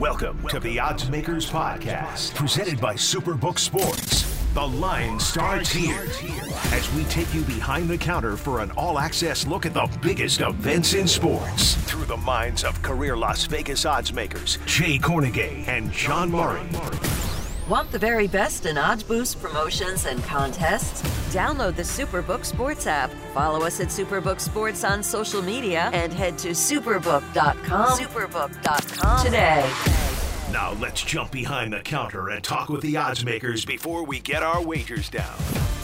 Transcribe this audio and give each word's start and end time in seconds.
Welcome 0.00 0.48
to 0.48 0.58
the 0.58 0.80
Odds 0.80 1.10
Makers 1.10 1.50
Podcast, 1.50 2.34
presented 2.34 2.80
by 2.80 2.94
Superbook 2.94 3.58
Sports. 3.58 4.22
The 4.54 4.66
line 4.66 5.20
starts 5.20 5.70
here 5.70 6.06
as 6.72 6.90
we 6.94 7.04
take 7.04 7.32
you 7.34 7.42
behind 7.42 7.90
the 7.90 7.98
counter 7.98 8.38
for 8.38 8.60
an 8.60 8.70
all 8.78 8.98
access 8.98 9.46
look 9.46 9.66
at 9.66 9.74
the 9.74 9.86
biggest 10.00 10.40
events 10.40 10.94
in 10.94 11.06
sports 11.06 11.74
through 11.74 12.06
the 12.06 12.16
minds 12.16 12.64
of 12.64 12.80
career 12.80 13.14
Las 13.14 13.44
Vegas 13.44 13.84
odds 13.84 14.10
makers 14.10 14.58
Jay 14.64 14.96
Kornegay 14.96 15.68
and 15.68 15.92
John 15.92 16.30
Murray. 16.30 16.66
Want 17.68 17.92
the 17.92 17.98
very 17.98 18.26
best 18.26 18.64
in 18.64 18.78
odds 18.78 19.02
boost 19.02 19.38
promotions 19.42 20.06
and 20.06 20.24
contests? 20.24 21.19
Download 21.30 21.76
the 21.76 21.82
Superbook 21.82 22.44
Sports 22.44 22.88
app, 22.88 23.08
follow 23.32 23.64
us 23.64 23.78
at 23.78 23.86
Superbook 23.86 24.40
Sports 24.40 24.82
on 24.82 25.00
social 25.00 25.40
media, 25.40 25.88
and 25.92 26.12
head 26.12 26.36
to 26.38 26.48
superbook.com. 26.48 27.98
Superbook.com 27.98 29.24
today. 29.24 29.72
Now 30.50 30.72
let's 30.80 31.02
jump 31.02 31.30
behind 31.30 31.72
the 31.72 31.82
counter 31.82 32.30
and 32.30 32.42
talk 32.42 32.68
with 32.68 32.82
the 32.82 32.96
odds 32.96 33.24
makers 33.24 33.64
before 33.64 34.04
we 34.04 34.18
get 34.18 34.42
our 34.42 34.60
wagers 34.60 35.08
down. 35.08 35.38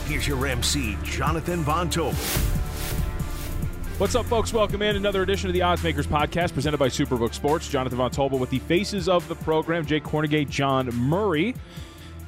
Here's 0.07 0.27
your 0.27 0.45
MC, 0.45 0.97
Jonathan 1.05 1.61
Von 1.61 1.91
Tobel. 1.91 2.17
What's 3.99 4.17
up, 4.17 4.27
folks? 4.27 4.53
Welcome 4.53 4.83
in 4.83 4.97
another 4.97 5.23
edition 5.23 5.49
of 5.49 5.55
the 5.55 5.63
Odds 5.63 5.85
Makers 5.85 6.09
podcast 6.09 6.55
presented 6.55 6.79
by 6.79 6.89
Superbook 6.89 7.33
Sports. 7.35 7.69
Jonathan 7.69 7.99
Von 7.99 8.11
Tobel 8.11 8.41
with 8.41 8.51
the 8.51 8.59
faces 8.59 9.09
of 9.09 9.29
the 9.29 9.37
program, 9.37 9.87
Jake 9.87 10.03
Kornegay, 10.03 10.51
John 10.51 10.93
Murray. 10.97 11.55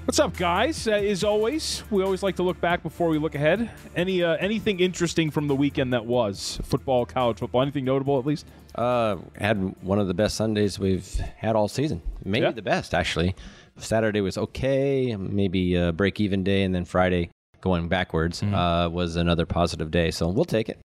What's 0.08 0.20
up, 0.20 0.38
guys? 0.38 0.88
Uh, 0.88 0.92
as 0.92 1.22
always, 1.22 1.82
we 1.90 2.02
always 2.02 2.22
like 2.22 2.36
to 2.36 2.42
look 2.42 2.58
back 2.62 2.82
before 2.82 3.10
we 3.10 3.18
look 3.18 3.34
ahead. 3.34 3.70
Any 3.94 4.22
uh, 4.22 4.36
anything 4.40 4.80
interesting 4.80 5.30
from 5.30 5.48
the 5.48 5.54
weekend 5.54 5.92
that 5.92 6.06
was 6.06 6.58
football, 6.64 7.04
college 7.04 7.36
football? 7.40 7.60
Anything 7.60 7.84
notable, 7.84 8.18
at 8.18 8.24
least? 8.24 8.46
Uh, 8.74 9.16
had 9.36 9.58
one 9.82 9.98
of 9.98 10.08
the 10.08 10.14
best 10.14 10.34
Sundays 10.36 10.78
we've 10.78 11.06
had 11.36 11.56
all 11.56 11.68
season. 11.68 12.00
Maybe 12.24 12.44
Yeah. 12.46 12.52
the 12.52 12.62
best, 12.62 12.94
actually. 12.94 13.34
Saturday 13.76 14.22
was 14.22 14.38
okay, 14.38 15.14
maybe 15.14 15.74
a 15.74 15.92
break 15.92 16.20
even 16.20 16.42
day, 16.42 16.62
and 16.62 16.74
then 16.74 16.86
Friday 16.86 17.28
going 17.60 17.88
backwards 17.88 18.40
Mm-hmm. 18.40 18.54
uh, 18.54 18.88
was 18.88 19.16
another 19.16 19.44
positive 19.44 19.90
day. 19.90 20.10
So 20.10 20.30
we'll 20.30 20.46
take 20.46 20.70
it. 20.70 20.78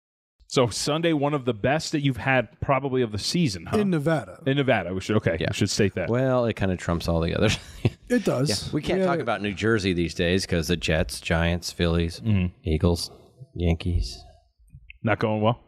So 0.54 0.68
Sunday, 0.68 1.14
one 1.14 1.34
of 1.34 1.46
the 1.46 1.54
best 1.56 1.94
that 1.94 2.02
you've 2.02 2.18
had 2.18 2.48
probably 2.62 3.02
of 3.02 3.12
the 3.12 3.18
season, 3.18 3.66
huh? 3.66 3.80
in 3.80 3.90
Nevada. 3.90 4.38
In 4.46 4.58
Nevada, 4.58 4.94
we 4.94 5.02
should 5.02 5.16
okay. 5.18 5.36
Yeah. 5.40 5.48
We 5.50 5.56
should 5.56 5.72
state 5.72 5.96
that. 5.96 6.12
Well, 6.12 6.46
it 6.46 6.54
kind 6.54 6.72
of 6.72 6.78
trumps 6.78 7.08
all 7.08 7.20
the 7.22 7.36
others. 7.36 7.58
It 8.10 8.26
does. 8.26 8.72
we 8.72 8.82
can't 8.84 9.00
Yeah, 9.00 9.08
talk 9.08 9.20
about 9.20 9.42
New 9.42 9.54
Jersey 9.54 9.94
these 9.94 10.14
days 10.14 10.46
because 10.46 10.68
the 10.68 10.78
Jets, 10.78 11.20
Giants, 11.20 11.72
Phillies, 11.72 12.20
mm-hmm. 12.20 12.54
Eagles, 12.64 13.10
Yankees. 13.56 14.24
Not 15.02 15.18
going 15.18 15.42
well. 15.42 15.60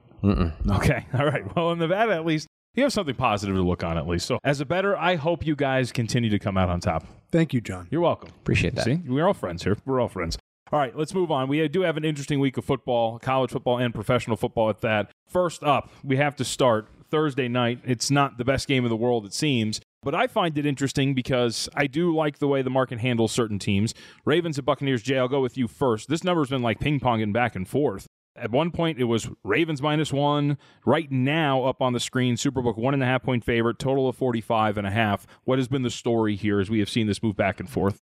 Okay, 0.70 1.08
all 1.18 1.26
right. 1.26 1.56
Well, 1.56 1.72
in 1.72 1.80
Nevada, 1.80 2.14
at 2.14 2.24
least 2.24 2.48
you 2.76 2.84
have 2.84 2.94
something 2.94 3.16
positive 3.16 3.56
to 3.56 3.64
look 3.64 3.84
on, 3.84 3.98
at 3.98 4.06
least. 4.06 4.28
So, 4.28 4.38
as 4.44 4.62
a 4.62 4.66
better, 4.66 4.96
I 4.96 5.16
hope 5.16 5.48
you 5.48 5.56
guys 5.56 5.92
continue 5.92 6.30
to 6.30 6.38
come 6.38 6.58
out 6.58 6.70
on 6.70 6.80
top. 6.80 7.06
Thank 7.32 7.54
you, 7.54 7.62
John. 7.62 7.88
You're 7.90 8.02
welcome. 8.02 8.30
Appreciate 8.42 8.76
that. 8.76 8.86
See, 8.86 9.02
we're 9.08 9.26
all 9.26 9.34
friends 9.34 9.64
here. 9.64 9.78
We're 9.86 10.00
all 10.00 10.10
friends. 10.10 10.38
All 10.76 10.82
right, 10.82 10.94
let's 10.94 11.14
move 11.14 11.32
on. 11.32 11.48
We 11.48 11.66
do 11.70 11.84
have 11.84 11.96
an 11.96 12.04
interesting 12.04 12.42
week 12.42 12.58
of 12.58 12.66
football, 12.66 13.18
college 13.20 13.52
football, 13.52 13.78
and 13.78 13.94
professional 13.94 14.36
football 14.36 14.70
at 14.70 14.82
that. 14.82 15.10
First 15.26 15.64
up, 15.64 15.90
we 16.04 16.18
have 16.18 16.36
to 16.36 16.44
start 16.44 16.90
Thursday 17.10 17.48
night. 17.48 17.80
It's 17.86 18.12
not 18.12 18.38
the 18.38 18.44
best 18.44 18.68
game 18.68 18.84
in 18.84 18.90
the 18.90 18.98
world, 18.98 19.26
it 19.26 19.34
seems. 19.34 19.80
But 20.04 20.14
I 20.14 20.28
find 20.28 20.58
it 20.58 20.66
interesting 20.66 21.14
because 21.14 21.70
I 21.76 21.88
do 21.88 22.14
like 22.14 22.40
the 22.40 22.50
way 22.50 22.62
the 22.62 22.70
market 22.70 23.00
handles 23.00 23.32
certain 23.32 23.58
teams. 23.58 23.94
Ravens 24.26 24.58
and 24.58 24.66
Buccaneers, 24.66 25.02
Jay, 25.02 25.18
I'll 25.18 25.30
go 25.30 25.40
with 25.40 25.58
you 25.58 25.70
first. 25.70 26.10
This 26.10 26.26
number's 26.26 26.50
been 26.50 26.62
like 26.62 26.82
ping 26.82 27.00
ponging 27.00 27.32
back 27.32 27.56
and 27.56 27.66
forth. 27.66 28.06
At 28.36 28.52
one 28.52 28.70
point, 28.70 29.00
it 29.00 29.06
was 29.06 29.30
Ravens 29.46 29.82
minus 29.82 30.12
one. 30.12 30.58
Right 30.86 31.10
now, 31.10 31.64
up 31.64 31.82
on 31.82 31.94
the 31.94 32.02
screen, 32.02 32.36
Superbook 32.36 32.78
one 32.78 32.94
and 32.94 33.02
a 33.02 33.06
half 33.06 33.24
point 33.24 33.46
favorite, 33.46 33.80
total 33.80 34.10
of 34.10 34.18
45 34.18 34.78
and 34.78 34.86
a 34.86 34.92
half. 34.92 35.26
What 35.46 35.58
has 35.58 35.70
been 35.70 35.84
the 35.84 35.90
story 35.90 36.36
here 36.36 36.60
as 36.60 36.70
we 36.70 36.80
have 36.80 36.90
seen 36.90 37.08
this 37.08 37.24
move 37.24 37.38
back 37.38 37.62
and 37.62 37.70
forth? 37.70 38.02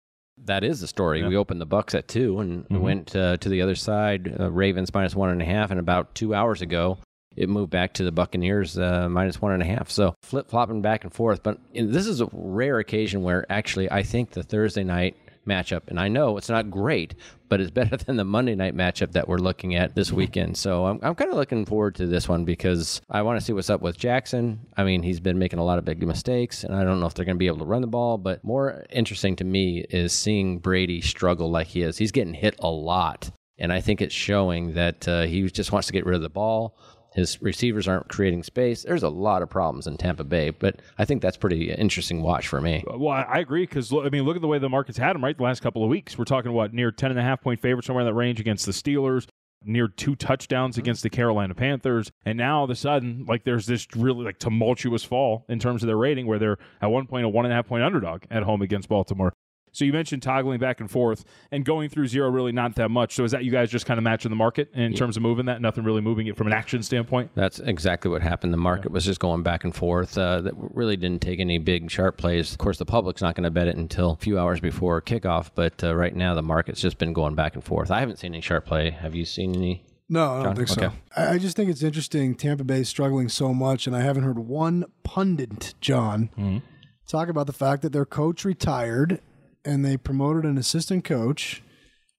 That 0.43 0.63
is 0.63 0.81
the 0.81 0.87
story. 0.87 1.23
We 1.23 1.37
opened 1.37 1.61
the 1.61 1.67
Bucs 1.67 1.95
at 1.95 2.07
two 2.07 2.39
and 2.39 2.63
Mm-hmm. 2.65 2.79
went 2.79 3.15
uh, 3.15 3.37
to 3.37 3.49
the 3.49 3.61
other 3.61 3.75
side. 3.75 4.35
Uh, 4.39 4.51
Ravens 4.51 4.93
minus 4.93 5.15
one 5.15 5.29
and 5.29 5.41
a 5.41 5.45
half, 5.45 5.71
and 5.71 5.79
about 5.79 6.13
two 6.13 6.35
hours 6.35 6.61
ago, 6.61 6.97
it 7.35 7.49
moved 7.49 7.71
back 7.71 7.93
to 7.95 8.03
the 8.03 8.11
Buccaneers 8.11 8.77
uh, 8.77 9.07
minus 9.09 9.41
one 9.41 9.53
and 9.53 9.61
a 9.63 9.65
half. 9.65 9.89
So 9.89 10.15
flip 10.23 10.49
flopping 10.49 10.81
back 10.81 11.03
and 11.03 11.13
forth. 11.13 11.41
But 11.43 11.59
this 11.73 12.05
is 12.07 12.21
a 12.21 12.29
rare 12.31 12.79
occasion 12.79 13.23
where 13.23 13.45
actually 13.51 13.91
I 13.91 14.03
think 14.03 14.31
the 14.31 14.43
Thursday 14.43 14.83
night 14.83 15.15
matchup, 15.45 15.83
and 15.87 15.99
I 15.99 16.07
know 16.07 16.37
it's 16.37 16.49
not 16.49 16.69
great, 16.69 17.15
but 17.49 17.61
it's 17.61 17.71
better 17.79 17.97
than 17.97 18.15
the 18.17 18.23
Monday 18.23 18.55
night 18.55 18.75
matchup 18.75 19.11
that 19.13 19.27
we're 19.27 19.37
looking 19.37 19.75
at 19.75 19.95
this 19.95 20.11
weekend. 20.11 20.57
So 20.57 20.85
I'm, 20.85 20.99
I'm 21.01 21.15
kind 21.15 21.31
of 21.31 21.37
looking 21.37 21.65
forward 21.65 21.95
to 21.95 22.07
this 22.07 22.27
one 22.27 22.45
because 22.45 23.01
I 23.09 23.21
want 23.21 23.39
to 23.39 23.45
see 23.45 23.53
what's 23.53 23.69
up 23.69 23.81
with 23.81 23.97
Jackson. 23.97 24.59
I 24.75 24.83
mean, 24.83 25.03
he's 25.03 25.19
been 25.19 25.39
making 25.39 25.59
a 25.59 25.65
lot 25.65 25.77
of 25.77 25.85
big 25.85 26.05
mistakes, 26.05 26.63
and 26.63 26.75
I 26.75 26.83
don't 26.83 26.99
know 26.99 27.05
if 27.05 27.13
they're 27.13 27.25
going 27.25 27.37
to 27.37 27.39
be 27.39 27.47
able 27.47 27.59
to 27.59 27.65
run 27.65 27.81
the 27.81 27.87
ball. 27.87 28.17
But 28.17 28.43
more 28.43 28.85
interesting 28.89 29.35
to 29.37 29.43
me 29.43 29.85
is 29.89 30.13
seeing 30.13 30.59
Brady 30.59 31.01
struggle 31.01 31.49
like 31.49 31.67
he 31.67 31.81
is. 31.81 31.97
He's 31.97 32.11
getting 32.11 32.33
hit 32.33 32.55
a 32.59 32.69
lot, 32.69 33.31
and 33.57 33.71
I 33.71 33.81
think 33.81 34.01
it's 34.01 34.13
showing 34.13 34.73
that 34.73 35.07
uh, 35.07 35.23
he 35.23 35.43
just 35.49 35.71
wants 35.71 35.87
to 35.87 35.93
get 35.93 36.05
rid 36.05 36.15
of 36.15 36.21
the 36.21 36.29
ball. 36.29 36.77
His 37.15 37.41
receivers 37.41 37.87
aren't 37.87 38.09
creating 38.09 38.43
space. 38.43 38.83
There's 38.83 39.03
a 39.03 39.09
lot 39.09 39.41
of 39.41 39.49
problems 39.49 39.87
in 39.87 39.95
Tampa 39.95 40.25
Bay, 40.25 40.49
but 40.49 40.81
I 40.97 41.05
think 41.05 41.21
that's 41.21 41.37
pretty 41.37 41.71
interesting 41.71 42.21
watch 42.21 42.49
for 42.49 42.59
me. 42.59 42.83
Well, 42.85 43.09
I 43.09 43.39
agree 43.39 43.63
because 43.63 43.93
I 43.93 44.09
mean, 44.09 44.23
look 44.23 44.35
at 44.35 44.41
the 44.41 44.49
way 44.49 44.59
the 44.59 44.67
market's 44.67 44.97
had 44.97 45.15
them 45.15 45.23
right 45.23 45.35
the 45.35 45.43
last 45.43 45.61
couple 45.61 45.81
of 45.81 45.89
weeks. 45.89 46.17
We're 46.17 46.25
talking 46.25 46.51
what 46.51 46.73
near 46.73 46.91
ten 46.91 47.11
and 47.11 47.19
a 47.19 47.23
half 47.23 47.41
point 47.41 47.61
favorite 47.61 47.85
somewhere 47.85 48.01
in 48.01 48.07
that 48.07 48.13
range 48.13 48.41
against 48.41 48.65
the 48.65 48.73
Steelers, 48.73 49.27
near 49.63 49.87
two 49.87 50.17
touchdowns 50.17 50.75
mm-hmm. 50.75 50.81
against 50.81 51.03
the 51.03 51.09
Carolina 51.09 51.55
Panthers, 51.55 52.11
and 52.25 52.37
now 52.37 52.57
all 52.57 52.63
of 52.65 52.69
a 52.69 52.75
sudden, 52.75 53.25
like 53.29 53.45
there's 53.45 53.65
this 53.65 53.87
really 53.95 54.25
like 54.25 54.37
tumultuous 54.37 55.05
fall 55.05 55.45
in 55.47 55.57
terms 55.57 55.83
of 55.83 55.87
their 55.87 55.97
rating, 55.97 56.27
where 56.27 56.37
they're 56.37 56.57
at 56.81 56.87
one 56.87 57.07
point 57.07 57.25
a 57.25 57.29
one 57.29 57.45
and 57.45 57.53
a 57.53 57.55
half 57.55 57.67
point 57.67 57.83
underdog 57.83 58.23
at 58.29 58.43
home 58.43 58.61
against 58.61 58.89
Baltimore. 58.89 59.33
So 59.75 59.85
you 59.85 59.93
mentioned 59.93 60.23
toggling 60.23 60.59
back 60.59 60.79
and 60.79 60.89
forth 60.89 61.25
and 61.51 61.65
going 61.65 61.89
through 61.89 62.07
zero, 62.07 62.29
really 62.29 62.51
not 62.51 62.75
that 62.75 62.89
much. 62.89 63.13
So 63.15 63.23
is 63.23 63.31
that 63.31 63.43
you 63.43 63.51
guys 63.51 63.69
just 63.69 63.85
kind 63.85 63.97
of 63.97 64.03
matching 64.03 64.29
the 64.29 64.35
market 64.35 64.69
in 64.73 64.93
terms 64.93 65.17
of 65.17 65.23
moving 65.23 65.45
that? 65.47 65.61
Nothing 65.61 65.83
really 65.83 66.01
moving 66.01 66.27
it 66.27 66.37
from 66.37 66.47
an 66.47 66.53
action 66.53 66.81
standpoint. 66.83 67.31
That's 67.35 67.59
exactly 67.59 68.09
what 68.11 68.21
happened. 68.21 68.53
The 68.53 68.57
market 68.57 68.91
was 68.91 69.05
just 69.05 69.19
going 69.19 69.43
back 69.43 69.63
and 69.63 69.75
forth. 69.75 70.17
Uh, 70.17 70.41
that 70.41 70.53
really 70.55 70.95
didn't 70.97 71.21
take 71.21 71.39
any 71.39 71.57
big 71.57 71.91
sharp 71.91 72.17
plays. 72.17 72.51
Of 72.51 72.57
course, 72.57 72.77
the 72.77 72.85
public's 72.85 73.21
not 73.21 73.35
going 73.35 73.43
to 73.43 73.51
bet 73.51 73.67
it 73.67 73.75
until 73.77 74.11
a 74.11 74.15
few 74.15 74.39
hours 74.39 74.59
before 74.59 75.01
kickoff. 75.01 75.49
But 75.55 75.83
uh, 75.83 75.95
right 75.95 76.15
now, 76.15 76.33
the 76.35 76.41
market's 76.43 76.81
just 76.81 76.97
been 76.97 77.13
going 77.13 77.35
back 77.35 77.55
and 77.55 77.63
forth. 77.63 77.91
I 77.91 77.99
haven't 77.99 78.17
seen 78.19 78.33
any 78.33 78.41
sharp 78.41 78.65
play. 78.65 78.91
Have 78.91 79.15
you 79.15 79.25
seen 79.25 79.55
any? 79.55 79.85
No, 80.07 80.31
I 80.31 80.35
don't 80.35 80.43
John? 80.43 80.55
think 80.55 80.67
so. 80.67 80.85
Okay. 80.85 80.95
I, 81.17 81.33
I 81.33 81.37
just 81.39 81.55
think 81.57 81.69
it's 81.69 81.81
interesting. 81.81 82.35
Tampa 82.35 82.63
Bay 82.63 82.81
is 82.81 82.89
struggling 82.89 83.27
so 83.27 83.53
much, 83.53 83.87
and 83.87 83.95
I 83.95 84.01
haven't 84.01 84.23
heard 84.23 84.37
one 84.39 84.85
pundit, 85.03 85.73
John, 85.81 86.29
Mm-hmm. 86.37 86.57
talk 87.07 87.27
about 87.29 87.47
the 87.47 87.53
fact 87.53 87.81
that 87.81 87.91
their 87.91 88.05
coach 88.05 88.45
retired 88.45 89.19
and 89.65 89.83
they 89.83 89.97
promoted 89.97 90.45
an 90.45 90.57
assistant 90.57 91.03
coach, 91.03 91.61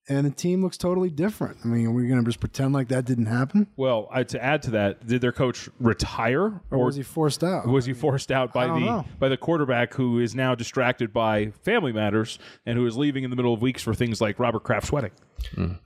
and 0.09 0.27
the 0.27 0.31
team 0.31 0.63
looks 0.63 0.77
totally 0.77 1.11
different. 1.11 1.59
I 1.65 1.69
mean, 1.69 1.93
we're 1.93 2.03
we 2.03 2.09
going 2.09 2.21
to 2.21 2.27
just 2.29 2.41
pretend 2.41 2.73
like 2.73 2.89
that 2.89 3.05
didn't 3.07 3.27
happen, 3.27 3.67
Well, 3.77 4.09
I, 4.13 4.23
to 4.25 4.43
add 4.43 4.63
to 4.63 4.71
that, 4.73 5.07
did 5.07 5.21
their 5.21 5.33
coach 5.33 5.69
retire 5.81 6.61
or 6.71 6.85
was 6.85 6.97
he 6.97 7.03
forced 7.03 7.43
out? 7.43 7.67
was 7.67 7.87
he 7.87 7.93
forced 7.93 8.31
out 8.31 8.53
by 8.53 8.67
the 8.67 8.79
know. 8.79 9.05
by 9.19 9.29
the 9.29 9.37
quarterback 9.37 9.95
who 9.95 10.19
is 10.21 10.35
now 10.35 10.55
distracted 10.55 11.13
by 11.13 11.51
family 11.65 11.93
matters 11.93 12.39
and 12.65 12.79
who 12.79 12.87
is 12.87 12.97
leaving 12.97 13.25
in 13.25 13.31
the 13.31 13.37
middle 13.37 13.53
of 13.55 13.63
weeks 13.63 13.83
for 13.83 13.95
things 13.95 14.21
like 14.21 14.39
Robert 14.39 14.63
Kraft's 14.63 14.93
wedding? 14.93 15.13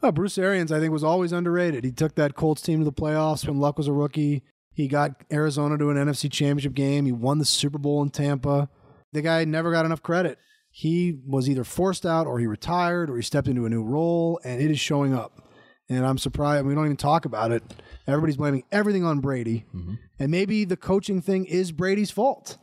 Oh, 0.02 0.12
Bruce 0.12 0.38
Arians, 0.38 0.70
I 0.72 0.80
think, 0.80 0.92
was 0.92 1.04
always 1.04 1.32
underrated. 1.32 1.84
He 1.84 1.92
took 1.92 2.14
that 2.16 2.34
Colts 2.34 2.62
team 2.62 2.78
to 2.80 2.84
the 2.84 2.92
playoffs 2.92 3.46
when 3.46 3.58
Luck 3.58 3.76
was 3.78 3.88
a 3.88 3.92
rookie. 3.92 4.42
He 4.72 4.86
got 4.88 5.12
Arizona 5.32 5.76
to 5.78 5.90
an 5.90 5.96
NFC 5.96 6.30
championship 6.30 6.74
game. 6.74 7.04
He 7.06 7.12
won 7.12 7.38
the 7.38 7.44
Super 7.44 7.78
Bowl 7.78 8.02
in 8.02 8.10
Tampa. 8.10 8.68
The 9.12 9.20
guy 9.22 9.44
never 9.44 9.72
got 9.72 9.84
enough 9.84 10.02
credit. 10.02 10.38
He 10.70 11.18
was 11.26 11.48
either 11.48 11.64
forced 11.64 12.06
out 12.06 12.26
or 12.26 12.38
he 12.38 12.46
retired 12.46 13.10
or 13.10 13.16
he 13.16 13.22
stepped 13.22 13.48
into 13.48 13.66
a 13.66 13.68
new 13.68 13.82
role, 13.82 14.40
and 14.44 14.62
it 14.62 14.70
is 14.70 14.80
showing 14.80 15.14
up. 15.14 15.42
And 15.88 16.06
I'm 16.06 16.18
surprised. 16.18 16.64
We 16.64 16.74
don't 16.74 16.84
even 16.84 16.96
talk 16.96 17.24
about 17.24 17.50
it. 17.50 17.64
Everybody's 18.06 18.36
blaming 18.36 18.62
everything 18.70 19.04
on 19.04 19.18
Brady. 19.18 19.66
Mm-hmm. 19.74 19.94
And 20.20 20.30
maybe 20.30 20.64
the 20.64 20.76
coaching 20.76 21.20
thing 21.20 21.44
is 21.46 21.72
Brady's 21.72 22.12
fault. 22.12 22.56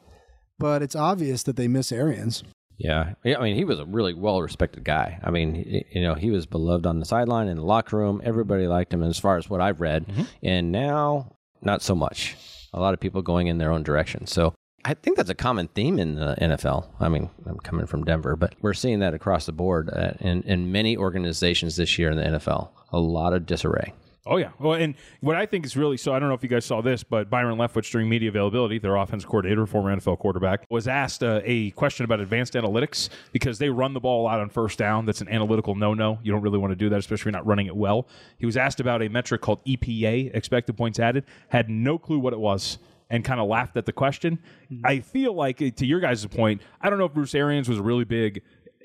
But 0.57 0.81
it's 0.81 0.95
obvious 0.95 1.43
that 1.43 1.57
they 1.57 1.67
miss 1.67 1.91
Arians. 1.91 2.43
Yeah, 2.77 3.13
Yeah, 3.23 3.39
I 3.39 3.43
mean, 3.43 3.55
he 3.55 3.65
was 3.65 3.79
a 3.79 3.85
really 3.85 4.13
well-respected 4.13 4.83
guy. 4.83 5.19
I 5.23 5.31
mean, 5.31 5.83
you 5.91 6.01
know, 6.01 6.13
he 6.13 6.29
was 6.29 6.45
beloved 6.45 6.85
on 6.85 6.99
the 6.99 7.05
sideline 7.05 7.47
in 7.47 7.57
the 7.57 7.63
locker 7.63 7.97
room. 7.97 8.21
Everybody 8.23 8.67
liked 8.67 8.93
him, 8.93 9.03
as 9.03 9.19
far 9.19 9.37
as 9.37 9.49
what 9.49 9.61
I've 9.61 9.81
read. 9.81 10.07
Mm-hmm. 10.07 10.23
And 10.43 10.71
now, 10.71 11.35
not 11.61 11.81
so 11.81 11.95
much. 11.95 12.37
A 12.73 12.79
lot 12.79 12.93
of 12.93 12.99
people 12.99 13.21
going 13.21 13.47
in 13.47 13.57
their 13.57 13.71
own 13.71 13.83
direction. 13.83 14.27
So 14.27 14.53
I 14.87 14.93
think 14.93 15.17
that's 15.17 15.29
a 15.29 15.35
common 15.35 15.67
theme 15.67 15.99
in 15.99 16.15
the 16.15 16.37
NFL. 16.39 16.87
I 17.01 17.09
mean, 17.09 17.29
I'm 17.45 17.57
coming 17.57 17.87
from 17.87 18.05
Denver, 18.05 18.37
but 18.37 18.53
we're 18.61 18.73
seeing 18.73 18.99
that 18.99 19.13
across 19.13 19.45
the 19.45 19.51
board 19.51 19.89
uh, 19.91 20.11
in 20.21 20.43
in 20.43 20.71
many 20.71 20.95
organizations 20.95 21.75
this 21.75 21.99
year 21.99 22.09
in 22.09 22.15
the 22.15 22.23
NFL. 22.23 22.69
A 22.93 22.99
lot 22.99 23.33
of 23.33 23.45
disarray. 23.45 23.93
Oh 24.25 24.37
yeah. 24.37 24.51
Well, 24.59 24.75
and 24.75 24.95
what 25.19 25.35
I 25.35 25.45
think 25.45 25.65
is 25.65 25.75
really 25.75 25.97
so 25.97 26.13
I 26.13 26.19
don't 26.19 26.29
know 26.29 26.35
if 26.35 26.43
you 26.43 26.47
guys 26.47 26.63
saw 26.63 26.79
this, 26.79 27.03
but 27.03 27.29
Byron 27.29 27.57
Leftwich 27.57 27.91
during 27.91 28.07
media 28.07 28.29
availability, 28.29 28.79
their 28.79 28.95
offense 28.95 29.25
coordinator, 29.25 29.65
former 29.65 29.93
NFL 29.93 30.19
quarterback, 30.19 30.65
was 30.69 30.87
asked 30.87 31.21
uh, 31.21 31.41
a 31.43 31.71
question 31.71 32.05
about 32.05 32.21
advanced 32.21 32.53
analytics 32.53 33.09
because 33.33 33.59
they 33.59 33.69
run 33.69 33.93
the 33.93 33.99
ball 33.99 34.21
a 34.21 34.23
lot 34.23 34.39
on 34.39 34.49
first 34.49 34.79
down. 34.79 35.05
That's 35.05 35.19
an 35.19 35.27
analytical 35.27 35.75
no-no. 35.75 36.17
You 36.23 36.31
don't 36.31 36.41
really 36.41 36.59
want 36.59 36.71
to 36.71 36.77
do 36.77 36.87
that, 36.89 36.99
especially 36.99 37.23
if 37.23 37.25
you're 37.25 37.31
not 37.33 37.45
running 37.45 37.67
it 37.67 37.75
well. 37.75 38.07
He 38.37 38.45
was 38.45 38.55
asked 38.55 38.79
about 38.79 39.01
a 39.01 39.09
metric 39.09 39.41
called 39.41 39.63
EPA, 39.65 40.33
expected 40.33 40.77
points 40.77 40.97
added, 40.97 41.25
had 41.49 41.69
no 41.69 41.97
clue 41.97 42.19
what 42.19 42.31
it 42.31 42.39
was. 42.39 42.77
And 43.09 43.23
kind 43.23 43.39
of 43.39 43.47
laughed 43.47 43.77
at 43.77 43.85
the 43.85 43.93
question. 43.93 44.39
Mm-hmm. 44.71 44.85
I 44.85 44.99
feel 44.99 45.33
like, 45.33 45.57
to 45.57 45.85
your 45.85 45.99
guys' 45.99 46.25
point, 46.25 46.61
I 46.81 46.89
don't 46.89 46.99
know 46.99 47.05
if 47.05 47.13
Bruce 47.13 47.35
Arians 47.35 47.69
was 47.69 47.77
a 47.79 47.83
really 47.83 48.03
big 48.05 48.41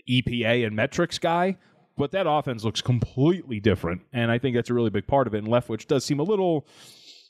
EPA 0.08 0.66
and 0.66 0.74
metrics 0.76 1.18
guy, 1.18 1.56
but 1.96 2.10
that 2.12 2.26
offense 2.28 2.64
looks 2.64 2.80
completely 2.80 3.60
different. 3.60 4.02
And 4.12 4.30
I 4.30 4.38
think 4.38 4.56
that's 4.56 4.70
a 4.70 4.74
really 4.74 4.90
big 4.90 5.06
part 5.06 5.26
of 5.26 5.34
it. 5.34 5.38
And 5.38 5.48
Leftwich 5.48 5.86
does 5.86 6.04
seem 6.04 6.18
a 6.18 6.22
little, 6.24 6.66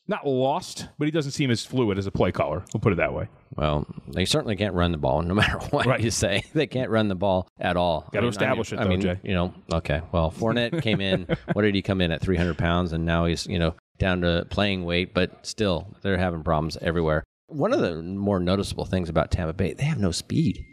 not 0.09 0.27
lost, 0.27 0.89
but 0.99 1.05
he 1.07 1.11
doesn't 1.11 1.33
seem 1.33 1.51
as 1.51 1.65
fluid 1.65 1.99
as 1.99 2.07
a 2.07 2.11
play 2.11 2.33
caller. 2.33 2.65
We'll 2.73 2.81
put 2.81 2.93
it 2.93 2.97
that 2.97 3.13
way. 3.13 3.29
Well, 3.57 3.87
they 4.09 4.25
certainly 4.25 4.57
can't 4.57 4.75
run 4.75 4.93
the 4.93 4.99
ball, 4.99 5.21
no 5.23 5.35
matter 5.43 5.59
what 5.71 5.87
Right. 5.87 6.01
you 6.01 6.11
say. 6.11 6.45
They 6.55 6.67
can't 6.67 6.91
run 6.91 7.09
the 7.09 7.15
ball 7.15 7.49
at 7.61 7.77
all. 7.77 8.09
Gotta 8.13 8.29
establish 8.29 8.73
it, 8.73 8.79
I 8.79 8.87
mean, 8.87 9.01
Jay. 9.01 9.19
you 9.23 9.35
know, 9.35 9.53
okay. 9.73 10.01
Well, 10.13 10.31
Fournette 10.31 10.83
came 10.83 11.01
in. 11.01 11.27
What 11.53 11.63
did 11.63 11.75
he 11.75 11.83
come 11.83 12.01
in 12.01 12.11
at? 12.13 12.21
Three 12.23 12.37
hundred 12.37 12.57
pounds, 12.57 12.93
and 12.93 13.05
now 13.05 13.27
he's 13.27 13.47
you 13.47 13.59
know 13.59 13.75
down 13.99 14.21
to 14.23 14.47
playing 14.51 14.85
weight. 14.85 15.15
But 15.15 15.47
still, 15.47 15.95
they're 16.03 16.19
having 16.19 16.43
problems 16.43 16.77
everywhere. 16.81 17.25
One 17.49 17.73
of 17.73 17.81
the 17.81 18.03
more 18.03 18.41
noticeable 18.41 18.85
things 18.85 19.09
about 19.09 19.31
Tampa 19.31 19.53
Bay, 19.53 19.75
they 19.75 19.85
have 19.85 19.99
no 19.99 20.11
speed. 20.11 20.65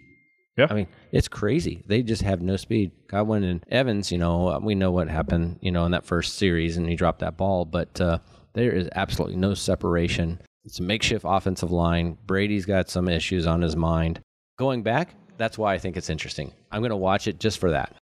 Yeah. 0.58 0.68
I 0.70 0.74
mean, 0.74 0.88
it's 1.12 1.30
crazy. 1.30 1.84
They 1.86 2.04
just 2.04 2.22
have 2.22 2.42
no 2.42 2.58
speed. 2.58 2.92
Godwin 3.08 3.44
and 3.44 3.64
Evans, 3.70 4.12
you 4.12 4.18
know, 4.18 4.60
we 4.62 4.76
know 4.76 4.92
what 4.92 5.08
happened, 5.08 5.60
you 5.62 5.72
know, 5.72 5.86
in 5.86 5.92
that 5.92 6.06
first 6.06 6.36
series, 6.36 6.76
and 6.76 6.88
he 6.88 6.96
dropped 6.96 7.20
that 7.20 7.38
ball. 7.38 7.64
But 7.64 8.02
uh, 8.02 8.20
there 8.54 8.72
is 8.72 8.90
absolutely 8.94 9.38
no 9.38 9.54
separation. 9.54 10.42
It's 10.66 10.80
a 10.80 10.84
makeshift 10.84 11.24
offensive 11.28 11.72
line. 11.72 12.18
Brady's 12.26 12.66
got 12.66 12.90
some 12.90 13.08
issues 13.08 13.48
on 13.48 13.62
his 13.62 13.78
mind. 13.78 14.20
Going 14.58 14.84
back, 14.84 15.16
that's 15.38 15.58
why 15.58 15.74
I 15.74 15.78
think 15.78 15.96
it's 15.96 16.10
interesting. 16.10 16.52
I'm 16.72 16.82
going 16.82 16.90
to 16.90 16.98
watch 16.98 17.28
it 17.28 17.40
just 17.40 17.60
for 17.60 17.72
that. 17.72 17.96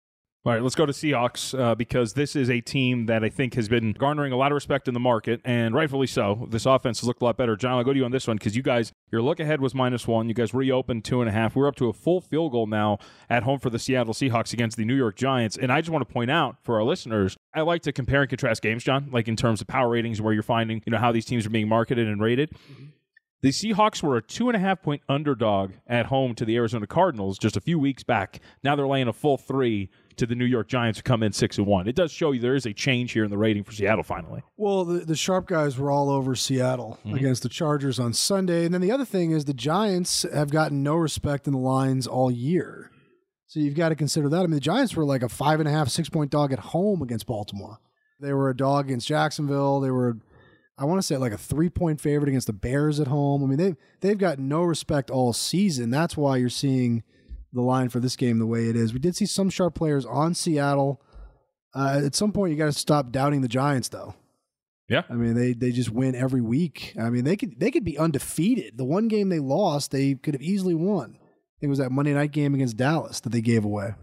All 0.46 0.52
right, 0.52 0.62
let's 0.62 0.76
go 0.76 0.86
to 0.86 0.92
Seahawks 0.92 1.58
uh, 1.58 1.74
because 1.74 2.12
this 2.12 2.36
is 2.36 2.48
a 2.50 2.60
team 2.60 3.06
that 3.06 3.24
I 3.24 3.28
think 3.28 3.54
has 3.54 3.68
been 3.68 3.90
garnering 3.90 4.32
a 4.32 4.36
lot 4.36 4.52
of 4.52 4.54
respect 4.54 4.86
in 4.86 4.94
the 4.94 5.00
market, 5.00 5.40
and 5.44 5.74
rightfully 5.74 6.06
so. 6.06 6.46
This 6.48 6.66
offense 6.66 7.00
has 7.00 7.08
looked 7.08 7.20
a 7.20 7.24
lot 7.24 7.36
better. 7.36 7.56
John, 7.56 7.72
I'll 7.72 7.82
go 7.82 7.92
to 7.92 7.98
you 7.98 8.04
on 8.04 8.12
this 8.12 8.28
one 8.28 8.36
because 8.36 8.54
you 8.54 8.62
guys, 8.62 8.92
your 9.10 9.22
look 9.22 9.40
ahead 9.40 9.60
was 9.60 9.74
minus 9.74 10.06
one. 10.06 10.28
You 10.28 10.34
guys 10.34 10.54
reopened 10.54 11.04
two 11.04 11.20
and 11.20 11.28
a 11.28 11.32
half. 11.32 11.56
We're 11.56 11.66
up 11.66 11.74
to 11.78 11.88
a 11.88 11.92
full 11.92 12.20
field 12.20 12.52
goal 12.52 12.68
now 12.68 12.98
at 13.28 13.42
home 13.42 13.58
for 13.58 13.70
the 13.70 13.78
Seattle 13.80 14.14
Seahawks 14.14 14.52
against 14.52 14.76
the 14.76 14.84
New 14.84 14.94
York 14.94 15.16
Giants. 15.16 15.56
And 15.56 15.72
I 15.72 15.80
just 15.80 15.90
want 15.90 16.06
to 16.06 16.12
point 16.12 16.30
out 16.30 16.58
for 16.62 16.76
our 16.76 16.84
listeners, 16.84 17.36
I 17.52 17.62
like 17.62 17.82
to 17.82 17.90
compare 17.90 18.20
and 18.20 18.30
contrast 18.30 18.62
games, 18.62 18.84
John, 18.84 19.08
like 19.10 19.26
in 19.26 19.34
terms 19.34 19.60
of 19.60 19.66
power 19.66 19.88
ratings 19.88 20.22
where 20.22 20.32
you're 20.32 20.44
finding, 20.44 20.80
you 20.86 20.92
know, 20.92 20.98
how 20.98 21.10
these 21.10 21.24
teams 21.24 21.44
are 21.44 21.50
being 21.50 21.68
marketed 21.68 22.06
and 22.06 22.22
rated. 22.22 22.52
The 23.42 23.48
Seahawks 23.48 24.00
were 24.00 24.16
a 24.16 24.22
two 24.22 24.48
and 24.48 24.56
a 24.56 24.60
half 24.60 24.80
point 24.80 25.02
underdog 25.08 25.72
at 25.88 26.06
home 26.06 26.36
to 26.36 26.44
the 26.44 26.54
Arizona 26.54 26.86
Cardinals 26.86 27.36
just 27.36 27.56
a 27.56 27.60
few 27.60 27.80
weeks 27.80 28.04
back. 28.04 28.40
Now 28.62 28.76
they're 28.76 28.86
laying 28.86 29.08
a 29.08 29.12
full 29.12 29.38
three 29.38 29.90
to 30.16 30.26
the 30.26 30.34
New 30.34 30.44
York 30.44 30.68
Giants, 30.68 30.98
who 30.98 31.02
come 31.02 31.22
in 31.22 31.32
six 31.32 31.58
and 31.58 31.66
one. 31.66 31.88
It 31.88 31.94
does 31.94 32.12
show 32.12 32.32
you 32.32 32.40
there 32.40 32.54
is 32.54 32.66
a 32.66 32.72
change 32.72 33.12
here 33.12 33.24
in 33.24 33.30
the 33.30 33.38
rating 33.38 33.64
for 33.64 33.72
Seattle. 33.72 34.02
Finally, 34.02 34.42
Well, 34.56 34.84
the, 34.84 35.00
the 35.00 35.16
sharp 35.16 35.46
guys 35.46 35.78
were 35.78 35.90
all 35.90 36.10
over 36.10 36.34
Seattle 36.34 36.98
mm-hmm. 37.04 37.16
against 37.16 37.42
the 37.42 37.48
Chargers 37.48 37.98
on 37.98 38.12
Sunday. 38.12 38.64
And 38.64 38.74
then 38.74 38.80
the 38.80 38.92
other 38.92 39.04
thing 39.04 39.30
is 39.30 39.44
the 39.44 39.54
Giants 39.54 40.24
have 40.32 40.50
gotten 40.50 40.82
no 40.82 40.96
respect 40.96 41.46
in 41.46 41.52
the 41.52 41.58
lines 41.58 42.06
all 42.06 42.30
year. 42.30 42.90
So 43.46 43.60
you've 43.60 43.74
got 43.74 43.90
to 43.90 43.94
consider 43.94 44.28
that. 44.28 44.40
I 44.40 44.42
mean, 44.42 44.52
the 44.52 44.60
Giants 44.60 44.96
were 44.96 45.04
like 45.04 45.22
a 45.22 45.28
five 45.28 45.60
and 45.60 45.68
a 45.68 45.72
half, 45.72 45.88
six 45.88 46.08
point 46.08 46.30
dog 46.30 46.52
at 46.52 46.58
home 46.58 47.02
against 47.02 47.26
Baltimore. 47.26 47.78
They 48.20 48.32
were 48.32 48.50
a 48.50 48.56
dog 48.56 48.86
against 48.86 49.06
Jacksonville. 49.06 49.80
They 49.80 49.90
were, 49.90 50.18
I 50.78 50.84
want 50.84 50.98
to 50.98 51.06
say, 51.06 51.16
like 51.16 51.32
a 51.32 51.38
three 51.38 51.68
point 51.68 52.00
favorite 52.00 52.28
against 52.28 52.46
the 52.48 52.52
Bears 52.52 52.98
at 52.98 53.06
home. 53.06 53.44
I 53.44 53.46
mean, 53.46 53.58
they've, 53.58 53.76
they've 54.00 54.18
got 54.18 54.38
no 54.38 54.62
respect 54.62 55.10
all 55.10 55.32
season. 55.32 55.90
That's 55.90 56.16
why 56.16 56.38
you're 56.38 56.48
seeing 56.48 57.02
the 57.52 57.62
line 57.62 57.88
for 57.88 58.00
this 58.00 58.16
game 58.16 58.38
the 58.38 58.46
way 58.46 58.68
it 58.68 58.76
is. 58.76 58.92
We 58.92 58.98
did 58.98 59.16
see 59.16 59.26
some 59.26 59.50
sharp 59.50 59.74
players 59.74 60.04
on 60.04 60.34
Seattle. 60.34 61.00
Uh, 61.74 62.02
at 62.04 62.14
some 62.14 62.32
point, 62.32 62.52
you 62.52 62.58
got 62.58 62.66
to 62.66 62.72
stop 62.72 63.10
doubting 63.12 63.42
the 63.42 63.48
Giants, 63.48 63.88
though. 63.88 64.14
yeah, 64.88 65.02
I 65.10 65.14
mean, 65.14 65.34
they 65.34 65.52
they 65.52 65.72
just 65.72 65.90
win 65.90 66.14
every 66.14 66.40
week. 66.40 66.94
I 66.98 67.10
mean, 67.10 67.24
they 67.24 67.36
could 67.36 67.58
they 67.60 67.70
could 67.70 67.84
be 67.84 67.98
undefeated. 67.98 68.78
The 68.78 68.84
one 68.84 69.08
game 69.08 69.28
they 69.28 69.38
lost, 69.40 69.90
they 69.90 70.14
could 70.14 70.34
have 70.34 70.42
easily 70.42 70.74
won. 70.74 71.18
I 71.18 71.60
think 71.60 71.68
it 71.68 71.68
was 71.68 71.78
that 71.78 71.92
Monday 71.92 72.12
night 72.14 72.32
game 72.32 72.54
against 72.54 72.76
Dallas 72.76 73.20
that 73.20 73.30
they 73.30 73.40
gave 73.40 73.64
away. 73.64 73.94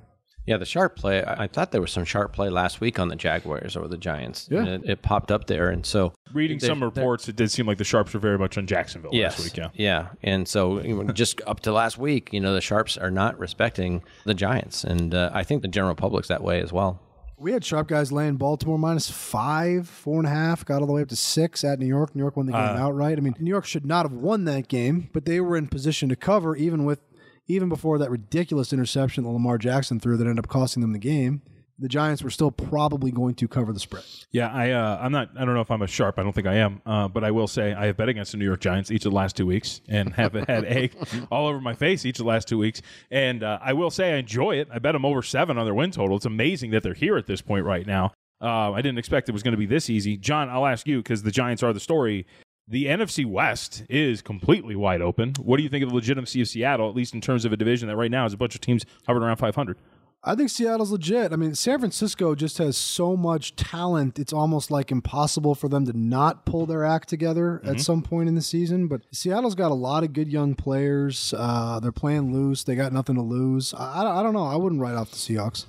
Yeah, 0.45 0.57
the 0.57 0.65
sharp 0.65 0.95
play. 0.95 1.23
I 1.23 1.43
I 1.43 1.47
thought 1.47 1.71
there 1.71 1.81
was 1.81 1.91
some 1.91 2.03
sharp 2.05 2.33
play 2.33 2.49
last 2.49 2.81
week 2.81 2.99
on 2.99 3.07
the 3.07 3.15
Jaguars 3.15 3.77
over 3.77 3.87
the 3.87 3.97
Giants. 3.97 4.47
Yeah. 4.51 4.59
And 4.59 4.67
it, 4.67 4.81
it 4.89 5.01
popped 5.01 5.31
up 5.31 5.47
there, 5.47 5.69
and 5.69 5.85
so 5.85 6.13
reading 6.33 6.57
They're- 6.57 6.69
some 6.69 6.83
reports, 6.83 7.29
it 7.29 7.35
did 7.35 7.51
seem 7.51 7.65
like 7.65 7.77
the 7.77 7.83
Sharps 7.83 8.13
were 8.13 8.19
very 8.19 8.37
much 8.37 8.57
on 8.57 8.67
Jacksonville 8.67 9.11
yes, 9.13 9.39
last 9.39 9.45
week. 9.45 9.57
Yeah, 9.57 9.69
yeah, 9.73 10.07
and 10.21 10.47
so 10.47 10.81
just 11.13 11.41
up 11.47 11.61
to 11.61 11.71
last 11.71 11.97
week, 11.97 12.29
you 12.33 12.39
know, 12.39 12.53
the 12.53 12.61
sharps 12.61 12.97
are 12.97 13.11
not 13.11 13.37
respecting 13.39 14.03
the 14.25 14.33
Giants, 14.33 14.83
and 14.83 15.13
uh, 15.13 15.31
I 15.33 15.43
think 15.43 15.61
the 15.61 15.67
general 15.67 15.95
public's 15.95 16.27
that 16.27 16.43
way 16.43 16.61
as 16.61 16.73
well. 16.73 16.99
We 17.37 17.51
had 17.51 17.65
sharp 17.65 17.87
guys 17.87 18.11
laying 18.11 18.37
Baltimore 18.37 18.79
minus 18.79 19.09
five, 19.09 19.89
four 19.89 20.19
and 20.19 20.27
a 20.27 20.29
half, 20.29 20.63
got 20.63 20.81
all 20.81 20.87
the 20.87 20.93
way 20.93 21.01
up 21.01 21.09
to 21.09 21.15
six 21.15 21.63
at 21.63 21.79
New 21.79 21.87
York. 21.87 22.15
New 22.15 22.21
York 22.21 22.37
won 22.37 22.45
the 22.45 22.53
game 22.53 22.61
outright. 22.61 23.17
I 23.17 23.21
mean, 23.21 23.35
New 23.39 23.49
York 23.49 23.65
should 23.65 23.85
not 23.85 24.05
have 24.05 24.13
won 24.13 24.45
that 24.45 24.69
game, 24.69 25.09
but 25.11 25.25
they 25.25 25.41
were 25.41 25.57
in 25.57 25.67
position 25.67 26.07
to 26.09 26.15
cover 26.15 26.55
even 26.55 26.85
with 26.85 27.01
even 27.47 27.69
before 27.69 27.97
that 27.99 28.09
ridiculous 28.09 28.73
interception 28.73 29.23
that 29.23 29.29
Lamar 29.29 29.57
Jackson 29.57 29.99
threw 29.99 30.17
that 30.17 30.23
ended 30.27 30.39
up 30.39 30.49
costing 30.49 30.81
them 30.81 30.93
the 30.93 30.99
game. 30.99 31.41
The 31.79 31.89
Giants 31.89 32.21
were 32.21 32.29
still 32.29 32.51
probably 32.51 33.09
going 33.11 33.33
to 33.35 33.47
cover 33.47 33.73
the 33.73 33.79
spread. 33.79 34.03
yeah. 34.31 34.47
I 34.53 34.69
uh, 34.71 34.99
I'm 35.01 35.11
not. 35.11 35.29
I 35.35 35.43
don't 35.43 35.55
know 35.55 35.61
if 35.61 35.71
I'm 35.71 35.81
a 35.81 35.87
sharp. 35.87 36.19
I 36.19 36.23
don't 36.23 36.31
think 36.31 36.45
I 36.45 36.57
am. 36.57 36.81
Uh, 36.85 37.07
but 37.07 37.23
I 37.23 37.31
will 37.31 37.47
say 37.47 37.73
I 37.73 37.87
have 37.87 37.97
bet 37.97 38.09
against 38.09 38.31
the 38.31 38.37
New 38.37 38.45
York 38.45 38.61
Giants 38.61 38.91
each 38.91 39.05
of 39.05 39.11
the 39.11 39.15
last 39.15 39.35
two 39.35 39.47
weeks 39.47 39.81
and 39.89 40.13
have 40.15 40.33
had 40.33 40.65
egg 40.65 40.95
all 41.31 41.47
over 41.47 41.59
my 41.59 41.73
face 41.73 42.05
each 42.05 42.19
of 42.19 42.25
the 42.25 42.29
last 42.29 42.47
two 42.47 42.59
weeks. 42.59 42.83
And 43.09 43.41
uh, 43.43 43.57
I 43.61 43.73
will 43.73 43.89
say 43.89 44.13
I 44.13 44.17
enjoy 44.17 44.57
it. 44.59 44.67
I 44.71 44.77
bet 44.77 44.93
them 44.93 45.03
over 45.03 45.23
seven 45.23 45.57
on 45.57 45.65
their 45.65 45.73
win 45.73 45.89
total. 45.89 46.15
It's 46.15 46.25
amazing 46.27 46.71
that 46.71 46.83
they're 46.83 46.93
here 46.93 47.17
at 47.17 47.25
this 47.25 47.41
point 47.41 47.65
right 47.65 47.87
now. 47.87 48.13
Uh, 48.39 48.71
I 48.73 48.81
didn't 48.81 48.99
expect 48.99 49.27
it 49.27 49.31
was 49.31 49.41
going 49.41 49.53
to 49.53 49.57
be 49.57 49.65
this 49.65 49.89
easy. 49.89 50.15
John, 50.15 50.49
I'll 50.49 50.67
ask 50.67 50.85
you 50.85 50.97
because 50.97 51.23
the 51.23 51.31
Giants 51.31 51.63
are 51.63 51.73
the 51.73 51.79
story. 51.79 52.27
The 52.67 52.85
NFC 52.85 53.25
West 53.25 53.83
is 53.89 54.21
completely 54.21 54.75
wide 54.75 55.01
open. 55.01 55.33
What 55.41 55.57
do 55.57 55.63
you 55.63 55.69
think 55.69 55.83
of 55.83 55.89
the 55.89 55.95
legitimacy 55.95 56.41
of 56.41 56.47
Seattle, 56.47 56.89
at 56.89 56.95
least 56.95 57.13
in 57.13 57.19
terms 57.19 57.43
of 57.43 57.51
a 57.51 57.57
division 57.57 57.89
that 57.89 57.97
right 57.97 58.11
now 58.11 58.25
is 58.25 58.33
a 58.33 58.37
bunch 58.37 58.55
of 58.55 58.61
teams 58.61 58.85
hovering 59.05 59.25
around 59.25 59.37
500? 59.37 59.77
I 60.25 60.35
think 60.35 60.49
Seattle's 60.49 60.89
legit. 60.89 61.33
I 61.33 61.35
mean, 61.35 61.53
San 61.53 61.79
Francisco 61.79 62.33
just 62.33 62.57
has 62.59 62.77
so 62.77 63.17
much 63.17 63.57
talent. 63.57 64.17
It's 64.17 64.31
almost 64.31 64.71
like 64.71 64.89
impossible 64.89 65.53
for 65.53 65.67
them 65.67 65.85
to 65.85 65.97
not 65.97 66.45
pull 66.45 66.65
their 66.65 66.85
act 66.85 67.09
together 67.09 67.61
at 67.65 67.81
some 67.81 68.01
point 68.01 68.29
in 68.29 68.35
the 68.35 68.41
season. 68.41 68.87
But 68.87 69.01
Seattle's 69.11 69.55
got 69.55 69.71
a 69.71 69.75
lot 69.75 70.05
of 70.05 70.13
good 70.13 70.31
young 70.31 70.55
players. 70.55 71.33
Uh, 71.37 71.81
they're 71.81 71.91
playing 71.91 72.31
loose. 72.31 72.63
They 72.63 72.75
got 72.75 72.93
nothing 72.93 73.15
to 73.15 73.21
lose. 73.21 73.73
I, 73.73 74.03
I, 74.03 74.19
I 74.21 74.23
don't 74.23 74.33
know. 74.33 74.45
I 74.45 74.55
wouldn't 74.55 74.79
write 74.79 74.95
off 74.95 75.11
the 75.11 75.17
Seahawks. 75.17 75.65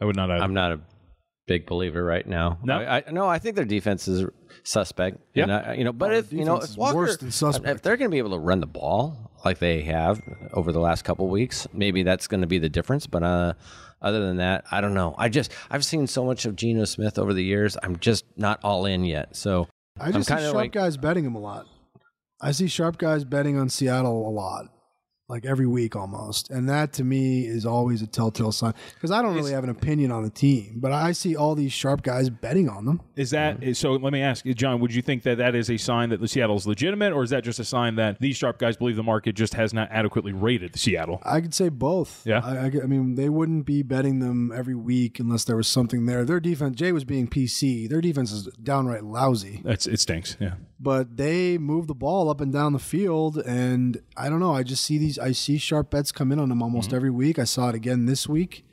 I 0.00 0.06
would 0.06 0.16
not. 0.16 0.30
Either. 0.30 0.42
I'm 0.42 0.54
not 0.54 0.72
a 0.72 0.80
big 1.46 1.66
believer 1.66 2.02
right 2.02 2.26
now. 2.26 2.58
No? 2.62 2.78
I, 2.78 2.96
I, 3.06 3.10
no, 3.10 3.28
I 3.28 3.38
think 3.38 3.56
their 3.56 3.66
defense 3.66 4.08
is 4.08 4.26
suspect. 4.62 5.18
Yeah. 5.34 5.42
And 5.44 5.52
I- 5.52 5.74
you 5.74 5.84
know, 5.84 5.92
but 5.92 6.12
Oh, 6.12 6.16
if 6.16 6.32
you 6.32 6.44
know, 6.44 6.56
if 6.58 6.76
Walker, 6.76 6.96
worse 6.96 7.16
than 7.18 7.30
suspect. 7.30 7.68
if 7.76 7.82
they're 7.82 7.96
going 7.96 8.10
to 8.10 8.14
be 8.14 8.18
able 8.18 8.30
to 8.30 8.38
run 8.38 8.60
the 8.60 8.66
ball 8.66 9.30
like 9.44 9.58
they 9.58 9.82
have 9.82 10.20
over 10.52 10.72
the 10.72 10.80
last 10.80 11.02
couple 11.04 11.28
weeks, 11.28 11.66
maybe 11.72 12.02
that's 12.02 12.26
going 12.26 12.40
to 12.40 12.46
be 12.46 12.58
the 12.58 12.68
difference. 12.68 13.06
But 13.06 13.22
uh, 13.22 13.52
other 14.02 14.20
than 14.26 14.36
that, 14.38 14.64
I 14.70 14.80
don't 14.80 14.94
know. 14.94 15.14
I 15.18 15.28
just 15.28 15.52
I've 15.70 15.84
seen 15.84 16.06
so 16.06 16.24
much 16.24 16.44
of 16.46 16.56
Geno 16.56 16.84
Smith 16.84 17.18
over 17.18 17.32
the 17.32 17.44
years. 17.44 17.76
I'm 17.82 17.98
just 17.98 18.24
not 18.36 18.60
all 18.64 18.86
in 18.86 19.04
yet. 19.04 19.36
So 19.36 19.68
I 20.00 20.12
just 20.12 20.28
see 20.28 20.34
kinda 20.34 20.44
sharp 20.48 20.54
like- 20.56 20.72
guys 20.72 20.96
betting 20.96 21.24
him 21.24 21.34
a 21.34 21.40
lot. 21.40 21.66
I 22.40 22.52
see 22.52 22.66
sharp 22.66 22.98
guys 22.98 23.24
betting 23.24 23.58
on 23.58 23.70
Seattle 23.70 24.28
a 24.28 24.30
lot, 24.30 24.66
like 25.28 25.44
every 25.44 25.66
week 25.66 25.96
almost. 25.96 26.50
And 26.50 26.68
that 26.68 26.92
to 26.94 27.04
me 27.04 27.46
is 27.46 27.66
always 27.66 28.00
a 28.02 28.06
telltale 28.06 28.52
sign 28.52 28.74
because 28.94 29.10
I 29.10 29.22
don't 29.22 29.34
really 29.34 29.52
have 29.52 29.64
an 29.64 29.70
opinion 29.70 30.12
on 30.12 30.22
the 30.22 30.30
team, 30.30 30.74
but 30.76 30.92
I 30.92 31.12
see 31.12 31.34
all 31.34 31.54
these 31.54 31.72
sharp 31.72 32.02
guys 32.02 32.30
betting 32.30 32.68
on 32.68 32.84
them. 32.84 33.00
Is 33.16 33.30
that 33.30 33.62
is- 33.62 33.78
so? 33.78 33.92
Let 33.92 34.12
me 34.12 34.22
ask 34.22 34.44
you, 34.44 34.54
John. 34.54 34.80
Would 34.80 34.94
you 34.94 35.02
think 35.02 35.24
that 35.24 35.38
that 35.38 35.54
is 35.54 35.68
a 35.70 35.76
sign 35.76 36.10
that 36.10 36.20
the 36.20 36.28
Seattle's 36.28 36.66
legitimate, 36.66 37.12
or 37.12 37.22
is 37.22 37.30
that 37.30 37.42
just 37.44 37.58
a 37.58 37.64
sign 37.64 37.96
that 37.96 38.20
these 38.20 38.36
sharp 38.36 38.58
guys 38.58 38.76
believe 38.76 38.96
the 38.96 39.02
market 39.02 39.34
just 39.34 39.54
has 39.54 39.74
not 39.74 39.90
adequately 39.90 40.32
rated 40.32 40.78
Seattle? 40.78 41.20
I 41.24 41.40
could 41.40 41.54
say 41.54 41.68
both. 41.70 42.22
Yeah. 42.24 42.40
I, 42.44 42.56
I, 42.56 42.66
I 42.84 42.86
mean, 42.86 43.16
they 43.16 43.28
wouldn't 43.28 43.66
be 43.66 43.82
betting 43.82 44.20
them 44.20 44.52
every 44.54 44.74
week 44.74 45.18
unless 45.18 45.44
there 45.44 45.56
was 45.56 45.66
something 45.68 46.06
there. 46.06 46.24
Their 46.24 46.40
defense, 46.40 46.76
Jay 46.76 46.92
was 46.92 47.04
being 47.04 47.26
PC. 47.26 47.88
Their 47.88 48.00
defense 48.00 48.30
is 48.32 48.46
downright 48.62 49.04
lousy, 49.04 49.60
That's 49.64 49.86
it 49.86 49.98
stinks. 50.00 50.36
Yeah. 50.38 50.54
But 50.78 51.16
they 51.16 51.58
move 51.58 51.86
the 51.86 51.94
ball 51.94 52.28
up 52.28 52.40
and 52.40 52.52
down 52.52 52.72
the 52.72 52.78
field. 52.78 53.38
And 53.38 54.00
I 54.16 54.28
don't 54.28 54.40
know. 54.40 54.54
I 54.54 54.62
just 54.62 54.84
see 54.84 54.98
these. 54.98 55.18
I 55.18 55.32
see 55.32 55.58
sharp 55.58 55.90
bets 55.90 56.12
come 56.12 56.32
in 56.32 56.38
on 56.38 56.48
them 56.48 56.62
almost 56.62 56.88
mm-hmm. 56.88 56.96
every 56.96 57.10
week. 57.10 57.38
I 57.38 57.44
saw 57.44 57.68
it 57.70 57.74
again 57.74 58.06
this 58.06 58.28
week. 58.28 58.64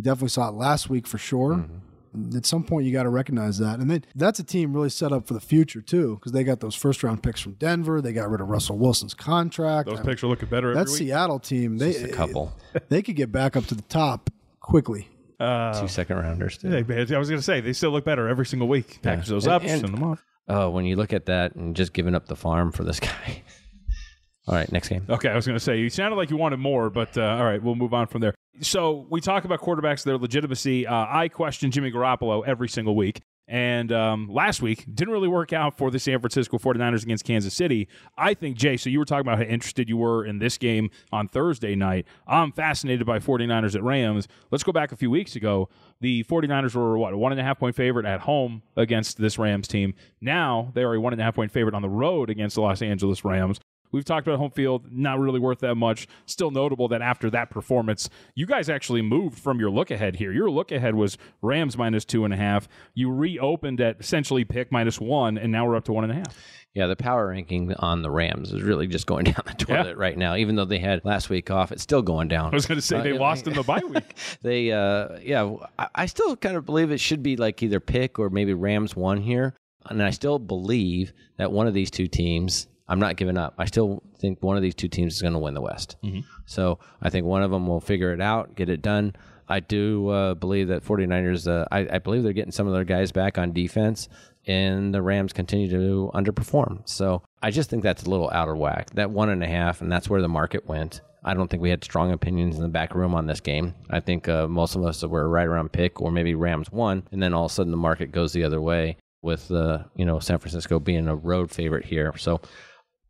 Definitely 0.00 0.28
saw 0.28 0.48
it 0.48 0.54
last 0.54 0.88
week 0.88 1.06
for 1.06 1.18
sure. 1.18 1.54
Mm-hmm. 1.54 2.36
At 2.36 2.44
some 2.44 2.64
point, 2.64 2.86
you 2.86 2.92
got 2.92 3.04
to 3.04 3.08
recognize 3.08 3.58
that, 3.58 3.78
and 3.78 3.88
then 3.88 4.04
that's 4.16 4.40
a 4.40 4.42
team 4.42 4.74
really 4.74 4.88
set 4.90 5.12
up 5.12 5.28
for 5.28 5.34
the 5.34 5.40
future 5.40 5.80
too, 5.80 6.16
because 6.16 6.32
they 6.32 6.42
got 6.42 6.58
those 6.58 6.74
first 6.74 7.04
round 7.04 7.22
picks 7.22 7.40
from 7.40 7.52
Denver. 7.52 8.00
They 8.00 8.12
got 8.12 8.28
rid 8.28 8.40
of 8.40 8.48
Russell 8.48 8.78
Wilson's 8.78 9.14
contract. 9.14 9.88
Those 9.88 10.00
I 10.00 10.02
mean, 10.02 10.10
picks 10.10 10.24
are 10.24 10.26
looking 10.26 10.48
better 10.48 10.74
that 10.74 10.80
every 10.80 10.92
week. 10.92 10.98
Seattle 10.98 11.38
team, 11.38 11.78
they 11.78 11.92
just 11.92 12.06
a 12.06 12.08
couple, 12.08 12.52
they 12.88 13.00
could 13.02 13.14
get 13.14 13.30
back 13.30 13.56
up 13.56 13.66
to 13.66 13.76
the 13.76 13.82
top 13.82 14.28
quickly. 14.58 15.08
Uh, 15.38 15.80
two 15.80 15.86
second 15.86 16.16
rounders. 16.16 16.58
Too. 16.58 16.68
Hey, 16.68 16.78
I 16.78 17.18
was 17.18 17.28
going 17.28 17.38
to 17.38 17.42
say 17.42 17.60
they 17.60 17.72
still 17.72 17.92
look 17.92 18.04
better 18.04 18.28
every 18.28 18.44
single 18.44 18.66
week. 18.66 18.98
Package 19.02 19.28
those 19.28 19.44
And- 19.44 19.54
up, 19.54 19.62
and- 19.62 19.80
send 19.80 19.94
them 19.94 20.02
off. 20.02 20.24
Oh, 20.50 20.68
when 20.70 20.84
you 20.84 20.96
look 20.96 21.12
at 21.12 21.26
that 21.26 21.54
and 21.54 21.76
just 21.76 21.92
giving 21.92 22.14
up 22.16 22.26
the 22.26 22.34
farm 22.34 22.72
for 22.72 22.82
this 22.82 22.98
guy. 23.00 23.42
All 24.48 24.54
right, 24.56 24.70
next 24.72 24.88
game. 24.88 25.06
Okay, 25.08 25.28
I 25.28 25.36
was 25.36 25.46
going 25.46 25.54
to 25.56 25.64
say 25.64 25.78
you 25.78 25.88
sounded 25.88 26.16
like 26.16 26.28
you 26.28 26.36
wanted 26.36 26.56
more, 26.56 26.90
but 26.90 27.16
uh, 27.16 27.22
all 27.22 27.44
right, 27.44 27.62
we'll 27.62 27.76
move 27.76 27.94
on 27.94 28.08
from 28.08 28.20
there. 28.20 28.34
So 28.60 29.06
we 29.08 29.20
talk 29.20 29.44
about 29.44 29.60
quarterbacks, 29.60 30.02
their 30.02 30.18
legitimacy. 30.18 30.88
Uh, 30.88 31.06
I 31.08 31.28
question 31.28 31.70
Jimmy 31.70 31.92
Garoppolo 31.92 32.44
every 32.44 32.68
single 32.68 32.96
week, 32.96 33.20
And 33.50 33.90
um, 33.90 34.28
last 34.30 34.62
week 34.62 34.84
didn't 34.94 35.12
really 35.12 35.26
work 35.26 35.52
out 35.52 35.76
for 35.76 35.90
the 35.90 35.98
San 35.98 36.20
Francisco 36.20 36.56
49ers 36.56 37.02
against 37.02 37.24
Kansas 37.24 37.52
City. 37.52 37.88
I 38.16 38.32
think, 38.32 38.56
Jay, 38.56 38.76
so 38.76 38.88
you 38.88 39.00
were 39.00 39.04
talking 39.04 39.22
about 39.22 39.38
how 39.38 39.44
interested 39.44 39.88
you 39.88 39.96
were 39.96 40.24
in 40.24 40.38
this 40.38 40.56
game 40.56 40.88
on 41.10 41.26
Thursday 41.26 41.74
night. 41.74 42.06
I'm 42.28 42.52
fascinated 42.52 43.08
by 43.08 43.18
49ers 43.18 43.74
at 43.74 43.82
Rams. 43.82 44.28
Let's 44.52 44.62
go 44.62 44.70
back 44.70 44.92
a 44.92 44.96
few 44.96 45.10
weeks 45.10 45.34
ago. 45.34 45.68
The 46.00 46.22
49ers 46.24 46.76
were, 46.76 46.96
what, 46.96 47.12
a 47.12 47.18
one 47.18 47.32
and 47.32 47.40
a 47.40 47.44
half 47.44 47.58
point 47.58 47.74
favorite 47.74 48.06
at 48.06 48.20
home 48.20 48.62
against 48.76 49.18
this 49.18 49.36
Rams 49.36 49.66
team. 49.66 49.94
Now 50.20 50.70
they 50.74 50.84
are 50.84 50.94
a 50.94 51.00
one 51.00 51.12
and 51.12 51.20
a 51.20 51.24
half 51.24 51.34
point 51.34 51.50
favorite 51.50 51.74
on 51.74 51.82
the 51.82 51.88
road 51.88 52.30
against 52.30 52.54
the 52.54 52.60
Los 52.60 52.82
Angeles 52.82 53.24
Rams. 53.24 53.58
We've 53.92 54.04
talked 54.04 54.26
about 54.26 54.38
home 54.38 54.50
field, 54.50 54.86
not 54.90 55.18
really 55.18 55.40
worth 55.40 55.58
that 55.60 55.74
much. 55.74 56.06
Still 56.26 56.50
notable 56.50 56.88
that 56.88 57.02
after 57.02 57.30
that 57.30 57.50
performance, 57.50 58.08
you 58.34 58.46
guys 58.46 58.68
actually 58.68 59.02
moved 59.02 59.38
from 59.38 59.58
your 59.58 59.70
look 59.70 59.90
ahead 59.90 60.16
here. 60.16 60.32
Your 60.32 60.50
look 60.50 60.72
ahead 60.72 60.94
was 60.94 61.18
Rams 61.42 61.76
minus 61.76 62.04
two 62.04 62.24
and 62.24 62.32
a 62.32 62.36
half. 62.36 62.68
You 62.94 63.10
reopened 63.12 63.80
at 63.80 64.00
essentially 64.00 64.44
pick 64.44 64.70
minus 64.72 65.00
one, 65.00 65.38
and 65.38 65.50
now 65.52 65.66
we're 65.66 65.76
up 65.76 65.84
to 65.84 65.92
one 65.92 66.04
and 66.04 66.12
a 66.12 66.16
half. 66.16 66.36
Yeah, 66.72 66.86
the 66.86 66.94
power 66.94 67.26
ranking 67.30 67.74
on 67.74 68.02
the 68.02 68.12
Rams 68.12 68.52
is 68.52 68.62
really 68.62 68.86
just 68.86 69.06
going 69.06 69.24
down 69.32 69.42
the 69.44 69.54
toilet 69.54 69.86
Yeah. 69.88 69.92
right 69.96 70.16
now. 70.16 70.36
Even 70.36 70.54
though 70.54 70.64
they 70.64 70.78
had 70.78 71.04
last 71.04 71.28
week 71.28 71.50
off, 71.50 71.72
it's 71.72 71.82
still 71.82 72.02
going 72.02 72.28
down. 72.28 72.52
I 72.52 72.54
was 72.54 72.66
going 72.66 72.78
to 72.78 72.86
say 72.86 73.02
they 73.02 73.10
Uh, 73.10 73.18
lost 73.18 73.48
in 73.48 73.54
the 73.54 73.64
bye 73.64 73.80
week. 73.88 74.14
they 74.42 74.70
uh 74.70 75.18
yeah 75.20 75.52
I, 75.80 75.88
I 75.96 76.06
still 76.06 76.36
kind 76.36 76.56
of 76.56 76.64
believe 76.64 76.92
it 76.92 76.98
should 77.00 77.24
be 77.24 77.36
like 77.36 77.60
either 77.62 77.80
pick 77.80 78.18
or 78.20 78.30
maybe 78.30 78.54
rams 78.54 78.94
one 78.94 79.20
here 79.20 79.54
and 79.86 80.02
i 80.02 80.10
still 80.10 80.38
believe 80.38 81.12
that 81.38 81.50
one 81.50 81.66
of 81.66 81.74
these 81.74 81.90
two 81.90 82.06
teams 82.06 82.68
i'm 82.90 82.98
not 83.00 83.16
giving 83.16 83.38
up. 83.38 83.54
I 83.56 83.64
still 83.64 84.02
think 84.18 84.42
one 84.42 84.56
of 84.56 84.62
these 84.62 84.74
two 84.74 84.88
teams 84.88 85.14
is 85.14 85.22
going 85.22 85.32
to 85.32 85.38
win 85.38 85.54
the 85.54 85.62
west. 85.62 85.96
So 86.46 86.78
i 87.00 87.08
think 87.08 87.24
one 87.24 87.42
of 87.42 87.50
them 87.50 87.66
will 87.66 87.80
figure 87.80 88.12
it 88.12 88.20
out 88.20 88.54
get 88.56 88.68
it 88.68 88.82
done. 88.82 89.14
I 89.48 89.58
do 89.60 90.08
uh, 90.08 90.34
believe 90.34 90.68
that 90.68 90.84
49ers 90.84 91.48
uh, 91.48 91.64
I, 91.72 91.96
I 91.96 91.98
believe 91.98 92.22
they're 92.22 92.32
getting 92.32 92.52
some 92.52 92.66
of 92.66 92.74
their 92.74 92.84
guys 92.84 93.10
back 93.12 93.38
on 93.38 93.52
defense 93.52 94.08
and 94.46 94.94
the 94.94 95.02
rams 95.02 95.32
continue 95.32 95.68
to 95.70 96.10
underperform. 96.14 96.88
So 96.88 97.22
i 97.42 97.50
just 97.50 97.70
think 97.70 97.82
that's 97.82 98.04
a 98.04 98.10
little 98.10 98.30
out 98.30 98.48
of 98.48 98.58
whack. 98.58 98.90
That 98.94 99.10
one 99.10 99.30
and 99.30 99.42
a 99.42 99.48
half 99.48 99.80
and 99.80 99.90
that's 99.90 100.08
where 100.10 100.22
the 100.22 100.28
market 100.28 100.66
went. 100.66 101.00
I 101.22 101.34
don't 101.34 101.48
think 101.48 101.62
we 101.62 101.70
had 101.70 101.84
strong 101.84 102.12
opinions 102.12 102.56
in 102.56 102.62
the 102.62 102.68
back 102.68 102.94
room 102.94 103.14
on 103.14 103.26
this 103.26 103.40
game. 103.40 103.74
I 103.90 104.00
think 104.00 104.28
uh, 104.28 104.48
most 104.48 104.74
of 104.74 104.84
us 104.84 105.02
were 105.04 105.28
right 105.28 105.46
around 105.46 105.72
pick 105.72 106.00
or 106.00 106.10
maybe 106.10 106.34
Rams 106.34 106.72
one, 106.72 107.02
and 107.12 107.22
then 107.22 107.34
all 107.34 107.44
of 107.44 107.50
a 107.50 107.54
sudden 107.54 107.70
the 107.70 107.76
market 107.76 108.10
goes 108.10 108.32
the 108.32 108.44
other 108.44 108.60
way 108.60 108.96
with 109.22 109.50
uh, 109.50 109.84
you 109.94 110.04
know 110.04 110.18
San 110.18 110.38
Francisco 110.38 110.78
being 110.78 111.08
a 111.08 111.16
road 111.16 111.50
favorite 111.50 111.84
here. 111.84 112.16
So 112.16 112.40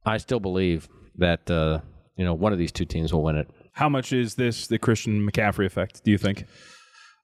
I 0.05 0.19
still 0.19 0.41
believe 0.41 0.89
that 1.17 1.51
uh, 1.51 1.81
you 2.17 2.25
know 2.25 2.35
one 2.35 2.53
of 2.53 2.59
these 2.59 2.73
two 2.73 2.85
teams 2.85 3.13
will 3.13 3.23
win 3.23 3.37
it. 3.37 3.51
How 3.73 3.89
much 3.89 4.13
is 4.13 4.35
this 4.35 4.67
the 4.67 4.79
Christian 4.79 5.29
McCaffrey 5.29 5.67
effect, 5.67 6.05
do 6.05 6.11
you 6.11 6.19
think? 6.19 6.45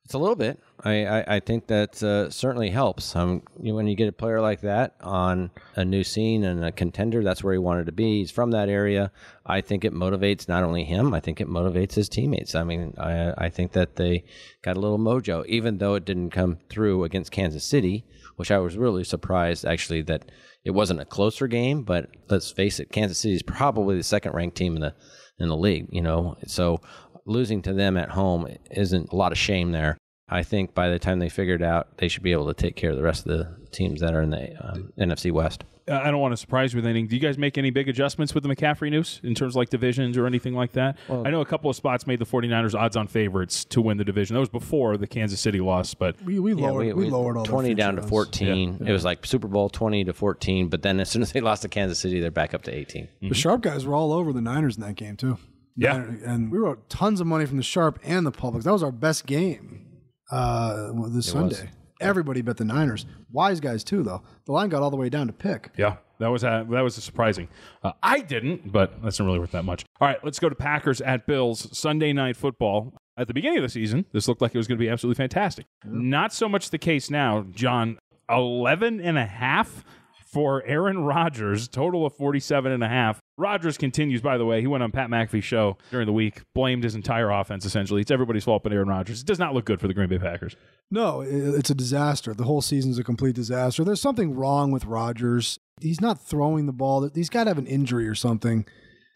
It's 0.07 0.15
a 0.15 0.19
little 0.19 0.37
bit. 0.37 0.61
I, 0.85 1.05
I, 1.05 1.37
I 1.37 1.41
think 1.41 1.67
that 1.67 2.01
uh, 2.01 2.31
certainly 2.31 2.71
helps. 2.71 3.17
Um, 3.17 3.43
you 3.61 3.73
know, 3.73 3.75
when 3.75 3.89
you 3.89 3.97
get 3.97 4.07
a 4.07 4.13
player 4.13 4.41
like 4.41 4.61
that 4.61 4.95
on 5.01 5.51
a 5.75 5.85
new 5.85 6.05
scene 6.05 6.45
and 6.45 6.65
a 6.65 6.71
contender, 6.71 7.25
that's 7.25 7.43
where 7.43 7.53
he 7.53 7.59
wanted 7.59 7.87
to 7.87 7.93
be. 7.93 8.21
He's 8.21 8.31
from 8.31 8.53
that 8.53 8.69
area. 8.69 9.11
I 9.45 9.63
think 9.63 9.85
it 9.85 9.93
motivates 9.93 10.47
not 10.47 10.63
only 10.63 10.85
him. 10.85 11.13
I 11.13 11.19
think 11.19 11.41
it 11.41 11.49
motivates 11.49 11.95
his 11.95 12.09
teammates. 12.09 12.55
I 12.55 12.63
mean, 12.63 12.95
I 12.99 13.35
I 13.37 13.49
think 13.49 13.73
that 13.73 13.97
they 13.97 14.23
got 14.63 14.77
a 14.77 14.81
little 14.81 14.99
mojo, 14.99 15.45
even 15.47 15.79
though 15.79 15.97
it 15.97 16.05
didn't 16.05 16.31
come 16.31 16.59
through 16.71 17.03
against 17.03 17.33
Kansas 17.33 17.65
City, 17.65 18.05
which 18.37 18.51
I 18.51 18.59
was 18.59 18.77
really 18.77 19.05
surprised 19.05 19.65
actually 19.65 20.03
that 20.03 20.31
it 20.65 20.71
wasn't 20.71 21.01
a 21.01 21.05
closer 21.05 21.47
game. 21.47 21.83
But 21.83 22.09
let's 22.29 22.51
face 22.51 22.81
it, 22.81 22.93
Kansas 22.93 23.19
City 23.19 23.35
is 23.35 23.43
probably 23.43 23.97
the 23.97 24.03
second 24.03 24.33
ranked 24.35 24.57
team 24.57 24.77
in 24.77 24.83
the 24.83 24.95
in 25.39 25.49
the 25.49 25.57
league. 25.57 25.89
You 25.91 26.03
know, 26.03 26.37
so 26.47 26.81
losing 27.27 27.63
to 27.63 27.73
them 27.73 27.97
at 27.97 28.11
home 28.11 28.47
isn't 28.71 29.13
a 29.13 29.17
lot 29.17 29.33
of 29.33 29.39
shame 29.39 29.73
there. 29.73 29.99
I 30.29 30.43
think 30.43 30.75
by 30.75 30.89
the 30.89 30.99
time 30.99 31.19
they 31.19 31.29
figure 31.29 31.55
it 31.55 31.63
out, 31.63 31.99
they 31.99 32.09
should 32.09 32.23
be 32.23 32.33
able 32.33 32.49
to 32.49 32.55
take 32.55 32.75
care 32.75 32.91
of 32.91 32.97
the 32.97 33.03
rest 33.03 33.27
of 33.27 33.37
the 33.37 33.69
teams 33.71 34.01
that 34.01 34.15
are 34.15 34.23
in 34.23 34.31
the 34.31 34.55
um, 34.61 34.93
NFC 34.99 35.31
West. 35.31 35.65
I 35.89 36.11
don't 36.11 36.21
want 36.21 36.33
to 36.33 36.37
surprise 36.37 36.73
you 36.73 36.79
with 36.79 36.87
anything. 36.87 37.07
Do 37.07 37.15
you 37.15 37.21
guys 37.23 37.39
make 37.39 37.57
any 37.59 37.71
big 37.71 37.89
adjustments 37.89 38.35
with 38.35 38.43
the 38.43 38.49
McCaffrey 38.49 38.91
news 38.91 39.21
in 39.23 39.35
terms 39.35 39.53
of 39.53 39.57
like 39.57 39.69
divisions 39.71 40.17
or 40.19 40.27
anything 40.27 40.55
like 40.55 40.73
that? 40.73 40.99
I 41.09 41.31
know 41.31 41.41
a 41.41 41.47
couple 41.47 41.71
of 41.71 41.77
spots 41.77 42.07
made 42.07 42.19
the 42.19 42.27
49ers 42.27 42.75
odds 42.75 42.97
on 42.97 43.07
favorites 43.07 43.65
to 43.67 43.81
win 43.81 43.97
the 43.97 44.05
division. 44.05 44.35
That 44.35 44.41
was 44.41 44.49
before 44.49 44.97
the 44.97 45.07
Kansas 45.07 45.41
City 45.41 45.61
loss, 45.61 45.95
but 45.95 46.21
We, 46.23 46.39
we 46.41 46.55
lowered 46.55 46.95
we, 46.97 47.09
lowered 47.09 47.37
all 47.37 47.45
20 47.45 47.75
down 47.75 47.97
to 47.97 48.03
future 48.03 48.17
odds. 48.17 48.39
14. 48.39 48.83
It 48.87 48.93
was 48.93 49.05
like 49.05 49.25
Super 49.25 49.47
Bowl 49.49 49.69
20 49.69 50.05
to 50.05 50.13
14, 50.13 50.69
but 50.69 50.83
then 50.83 50.99
as 50.99 51.09
soon 51.09 51.23
as 51.23 51.31
they 51.33 51.41
lost 51.41 51.63
to 51.63 51.69
Kansas 51.69 51.99
City, 52.01 52.19
they're 52.21 52.31
back 52.33 52.53
up 52.53 52.63
to 52.65 52.75
18. 52.75 53.09
The 53.29 53.35
Sharp 53.35 53.61
guys 53.63 53.87
were 53.87 53.95
all 53.95 54.13
over 54.13 54.33
the 54.33 54.41
Niners 54.41 54.77
in 54.77 54.83
that 54.83 54.97
game 54.97 55.17
too. 55.17 55.39
Yeah. 55.77 55.93
Niner- 55.99 56.21
and 56.25 56.51
we 56.51 56.59
wrote 56.59 56.89
tons 56.91 57.21
of 57.21 57.27
money 57.27 57.47
from 57.47 57.59
the 57.59 57.63
Sharp 57.63 58.01
and 58.03 58.27
the 58.27 58.33
Public. 58.33 58.65
That 58.65 58.73
was 58.73 58.83
our 58.83 58.91
best 58.91 59.27
game 59.27 59.87
uh, 60.33 60.91
this 61.11 61.31
Sunday. 61.31 61.71
Everybody 62.01 62.43
bet 62.43 62.57
the 62.57 62.65
Niners. 62.65 63.07
Wise 63.33 63.61
guys 63.61 63.83
too, 63.85 64.03
though. 64.03 64.23
The 64.45 64.53
line 64.53 64.69
got 64.69 64.83
all 64.83 64.91
the 64.91 64.97
way 64.97 65.09
down 65.09 65.27
to 65.27 65.33
pick. 65.33 65.71
Yeah, 65.77 65.97
that 66.19 66.29
was 66.29 66.45
uh, 66.45 66.65
that 66.71 66.81
was 66.83 66.95
surprising. 66.97 67.49
Uh, 67.83 67.93
I 68.03 68.21
didn't, 68.21 68.73
but 68.73 69.03
that's 69.03 69.19
not 69.19 69.27
really 69.27 69.39
worth 69.39 69.53
that 69.53 69.65
much. 69.65 69.85
All 70.01 70.09
right, 70.09 70.23
let's 70.25 70.39
go 70.39 70.49
to 70.49 70.55
Packers 70.55 71.01
at 71.01 71.27
Bills 71.27 71.77
Sunday 71.77 72.13
night 72.13 72.37
football. 72.37 72.95
At 73.19 73.29
the 73.29 73.35
beginning 73.35 73.59
of 73.59 73.63
the 73.63 73.71
season, 73.71 74.05
this 74.13 74.29
looked 74.29 74.43
like 74.43 74.55
it 74.55 74.59
was 74.59 74.67
going 74.67 74.79
to 74.79 74.85
be 74.85 74.91
absolutely 74.91 75.17
fantastic. 75.23 75.65
Not 75.85 76.35
so 76.35 76.49
much 76.49 76.69
the 76.71 76.79
case 76.79 77.11
now, 77.11 77.47
John. 77.51 77.99
11 78.29 79.01
and 79.01 79.17
a 79.17 79.25
half 79.25 79.85
for 80.27 80.63
Aaron 80.67 81.05
Rodgers, 81.05 81.69
total 81.69 82.05
of 82.05 82.15
47 82.17 82.73
and 82.73 82.83
a 82.83 82.89
half. 82.89 83.21
Rodgers 83.39 83.79
continues, 83.79 84.21
by 84.21 84.39
the 84.39 84.45
way, 84.45 84.61
he 84.61 84.67
went 84.67 84.83
on 84.83 84.91
Pat 84.91 85.09
McAfee's 85.09 85.45
show 85.45 85.77
during 85.91 86.07
the 86.07 86.13
week, 86.13 86.43
blamed 86.55 86.85
his 86.85 86.95
entire 86.95 87.31
offense 87.31 87.65
essentially. 87.65 88.01
It's 88.03 88.11
everybody's 88.11 88.45
fault 88.45 88.63
but 88.63 88.73
Aaron 88.73 88.89
Rodgers. 88.89 89.21
It 89.21 89.27
does 89.27 89.39
not 89.39 89.55
look 89.55 89.65
good 89.65 89.81
for 89.81 89.89
the 89.89 89.95
Green 89.95 90.09
Bay 90.09 90.19
Packers. 90.19 90.57
No, 90.91 91.21
it's 91.21 91.71
a 91.71 91.75
disaster. 91.75 92.35
The 92.35 92.45
whole 92.45 92.63
season's 92.63 92.99
a 92.99 93.05
complete 93.05 93.35
disaster. 93.35 93.85
There's 93.85 94.01
something 94.01 94.35
wrong 94.35 94.71
with 94.71 94.85
Rodgers. 94.85 95.59
He's 95.81 96.01
not 96.01 96.21
throwing 96.21 96.67
the 96.67 96.73
ball. 96.73 97.09
He's 97.15 97.31
got 97.31 97.45
to 97.45 97.51
have 97.51 97.59
an 97.59 97.67
injury 97.67 98.09
or 98.09 98.15
something. 98.15 98.67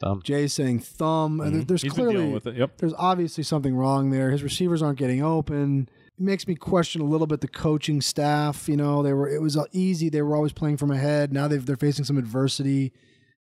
Thumb. 0.00 0.22
Jay's 0.24 0.52
saying 0.54 0.80
thumb. 0.80 1.38
There's 1.38 1.50
Mm-hmm. 1.52 1.72
He's 1.74 1.82
been 1.82 1.90
clearly 1.92 2.32
with 2.32 2.46
it. 2.46 2.56
Yep. 2.56 2.78
there's 2.78 2.94
obviously 2.96 3.44
something 3.44 3.74
wrong 3.74 4.10
there. 4.10 4.30
His 4.30 4.42
receivers 4.42 4.80
aren't 4.82 4.98
getting 4.98 5.22
open. 5.22 5.88
It 6.20 6.24
makes 6.24 6.46
me 6.46 6.54
question 6.54 7.00
a 7.00 7.06
little 7.06 7.26
bit 7.26 7.40
the 7.40 7.48
coaching 7.48 8.02
staff. 8.02 8.68
You 8.68 8.76
know, 8.76 9.02
they 9.02 9.14
were 9.14 9.26
it 9.26 9.40
was 9.40 9.56
uh, 9.56 9.64
easy. 9.72 10.10
They 10.10 10.20
were 10.20 10.36
always 10.36 10.52
playing 10.52 10.76
from 10.76 10.90
ahead. 10.90 11.32
Now 11.32 11.48
they've, 11.48 11.64
they're 11.64 11.76
facing 11.76 12.04
some 12.04 12.18
adversity. 12.18 12.92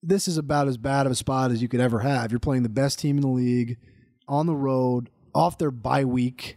This 0.01 0.29
is 0.29 0.39
about 0.39 0.69
as 0.69 0.77
bad 0.77 1.05
of 1.05 1.11
a 1.11 1.17
spot 1.17 1.51
as 1.51 1.61
you 1.61 1.67
could 1.67 1.81
ever 1.81 1.99
have. 1.99 2.31
You're 2.31 2.39
playing 2.39 2.63
the 2.63 2.69
best 2.69 3.01
team 3.01 3.17
in 3.17 3.23
the 3.23 3.29
league 3.29 3.79
on 4.29 4.47
the 4.47 4.55
road 4.55 5.11
off 5.35 5.59
their 5.59 5.73
bye 5.73 6.05
week. 6.05 6.57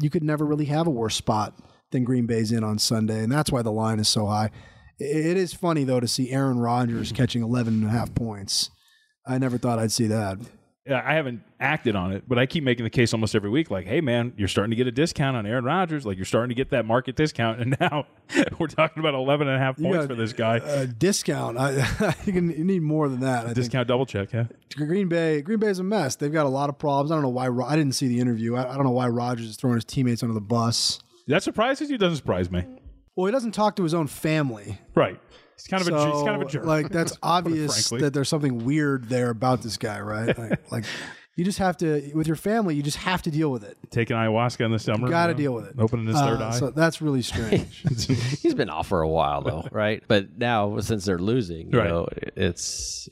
You 0.00 0.10
could 0.10 0.24
never 0.24 0.44
really 0.44 0.64
have 0.64 0.88
a 0.88 0.90
worse 0.90 1.14
spot 1.14 1.56
than 1.92 2.02
Green 2.02 2.26
Bay's 2.26 2.50
in 2.50 2.64
on 2.64 2.80
Sunday, 2.80 3.22
and 3.22 3.30
that's 3.30 3.52
why 3.52 3.62
the 3.62 3.70
line 3.70 4.00
is 4.00 4.08
so 4.08 4.26
high. 4.26 4.50
It 4.98 5.36
is 5.36 5.54
funny 5.54 5.84
though 5.84 6.00
to 6.00 6.08
see 6.08 6.32
Aaron 6.32 6.58
Rodgers 6.58 7.12
catching 7.12 7.44
11 7.44 7.74
and 7.74 7.86
a 7.86 7.90
half 7.90 8.12
points. 8.12 8.70
I 9.24 9.38
never 9.38 9.56
thought 9.56 9.78
I'd 9.78 9.92
see 9.92 10.08
that. 10.08 10.38
Yeah, 10.90 11.04
I 11.04 11.14
haven't 11.14 11.42
acted 11.60 11.94
on 11.94 12.10
it, 12.10 12.24
but 12.26 12.36
I 12.36 12.46
keep 12.46 12.64
making 12.64 12.82
the 12.82 12.90
case 12.90 13.14
almost 13.14 13.36
every 13.36 13.48
week. 13.48 13.70
Like, 13.70 13.86
hey, 13.86 14.00
man, 14.00 14.32
you're 14.36 14.48
starting 14.48 14.70
to 14.70 14.76
get 14.76 14.88
a 14.88 14.90
discount 14.90 15.36
on 15.36 15.46
Aaron 15.46 15.64
Rodgers. 15.64 16.04
Like, 16.04 16.16
you're 16.16 16.24
starting 16.24 16.48
to 16.48 16.54
get 16.56 16.70
that 16.70 16.84
market 16.84 17.14
discount, 17.14 17.60
and 17.60 17.76
now 17.78 18.06
we're 18.58 18.66
talking 18.66 18.98
about 18.98 19.14
11 19.14 19.46
and 19.46 19.56
a 19.56 19.60
half 19.60 19.76
points 19.76 19.98
got 19.98 20.08
for 20.08 20.16
this 20.16 20.32
guy. 20.32 20.56
a 20.56 20.88
discount. 20.88 21.58
I, 21.58 22.14
you, 22.26 22.32
you 22.32 22.64
need 22.64 22.82
more 22.82 23.08
than 23.08 23.20
that. 23.20 23.42
I 23.42 23.44
think. 23.44 23.54
discount 23.54 23.86
double 23.86 24.04
check, 24.04 24.32
yeah. 24.32 24.46
Green 24.74 25.08
Bay, 25.08 25.42
Green 25.42 25.60
Bay's 25.60 25.78
a 25.78 25.84
mess. 25.84 26.16
They've 26.16 26.32
got 26.32 26.46
a 26.46 26.50
lot 26.50 26.68
of 26.68 26.76
problems. 26.76 27.12
I 27.12 27.14
don't 27.14 27.22
know 27.22 27.28
why. 27.28 27.48
I 27.64 27.76
didn't 27.76 27.94
see 27.94 28.08
the 28.08 28.18
interview. 28.18 28.56
I, 28.56 28.72
I 28.72 28.74
don't 28.74 28.84
know 28.84 28.90
why 28.90 29.06
Rodgers 29.06 29.46
is 29.46 29.56
throwing 29.56 29.76
his 29.76 29.84
teammates 29.84 30.24
under 30.24 30.34
the 30.34 30.40
bus. 30.40 30.98
That 31.28 31.44
surprises 31.44 31.88
you? 31.88 31.98
Doesn't 31.98 32.16
surprise 32.16 32.50
me. 32.50 32.64
Well, 33.14 33.26
he 33.26 33.32
doesn't 33.32 33.52
talk 33.52 33.76
to 33.76 33.84
his 33.84 33.94
own 33.94 34.08
family. 34.08 34.80
Right. 34.96 35.20
He's 35.60 35.66
kind 35.68 35.82
of 35.82 35.88
a 35.88 36.12
he's 36.12 36.22
kind 36.22 36.40
of 36.42 36.48
a 36.48 36.50
So, 36.50 36.58
jerk. 36.58 36.64
Like 36.66 36.88
that's 36.90 37.16
obvious 37.22 37.88
that 37.90 38.12
there's 38.14 38.28
something 38.28 38.64
weird 38.64 39.08
there 39.08 39.30
about 39.30 39.62
this 39.62 39.76
guy, 39.76 40.00
right? 40.00 40.36
Like, 40.36 40.60
like 40.72 40.84
you 41.36 41.44
just 41.44 41.58
have 41.58 41.76
to 41.78 42.10
with 42.14 42.26
your 42.26 42.36
family. 42.36 42.74
You 42.74 42.82
just 42.82 42.98
have 42.98 43.22
to 43.22 43.30
deal 43.30 43.50
with 43.50 43.62
it. 43.64 43.76
Taking 43.90 44.16
ayahuasca 44.16 44.64
in 44.64 44.72
the 44.72 44.78
summer. 44.78 45.08
Got 45.08 45.28
to 45.28 45.32
you 45.32 45.34
know, 45.34 45.38
deal 45.38 45.52
with 45.54 45.66
it. 45.68 45.74
Opening 45.78 46.06
his 46.06 46.16
third 46.16 46.40
Uh, 46.42 46.48
eye. 46.48 46.58
So 46.58 46.70
that's 46.70 47.00
really 47.00 47.22
strange. 47.22 47.82
He's 48.42 48.54
been 48.54 48.70
off 48.70 48.88
for 48.88 49.00
a 49.02 49.08
while 49.08 49.42
though, 49.42 49.66
right? 49.70 50.02
But 50.08 50.36
now 50.38 50.78
since 50.80 51.04
they're 51.04 51.18
losing, 51.18 51.72
you 51.72 51.78
Right. 51.78 51.88
know, 51.88 52.08
it's 52.36 53.08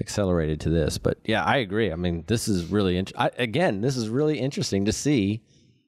accelerated 0.00 0.60
to 0.60 0.70
this. 0.70 0.98
But 0.98 1.18
yeah, 1.24 1.44
I 1.44 1.58
agree. 1.58 1.92
I 1.92 1.96
mean, 1.96 2.24
this 2.26 2.48
is 2.48 2.66
really 2.66 2.96
int- 2.96 3.12
I, 3.16 3.30
again, 3.38 3.80
this 3.80 3.96
is 3.96 4.08
really 4.08 4.38
interesting 4.38 4.84
to 4.86 4.92
see. 4.92 5.42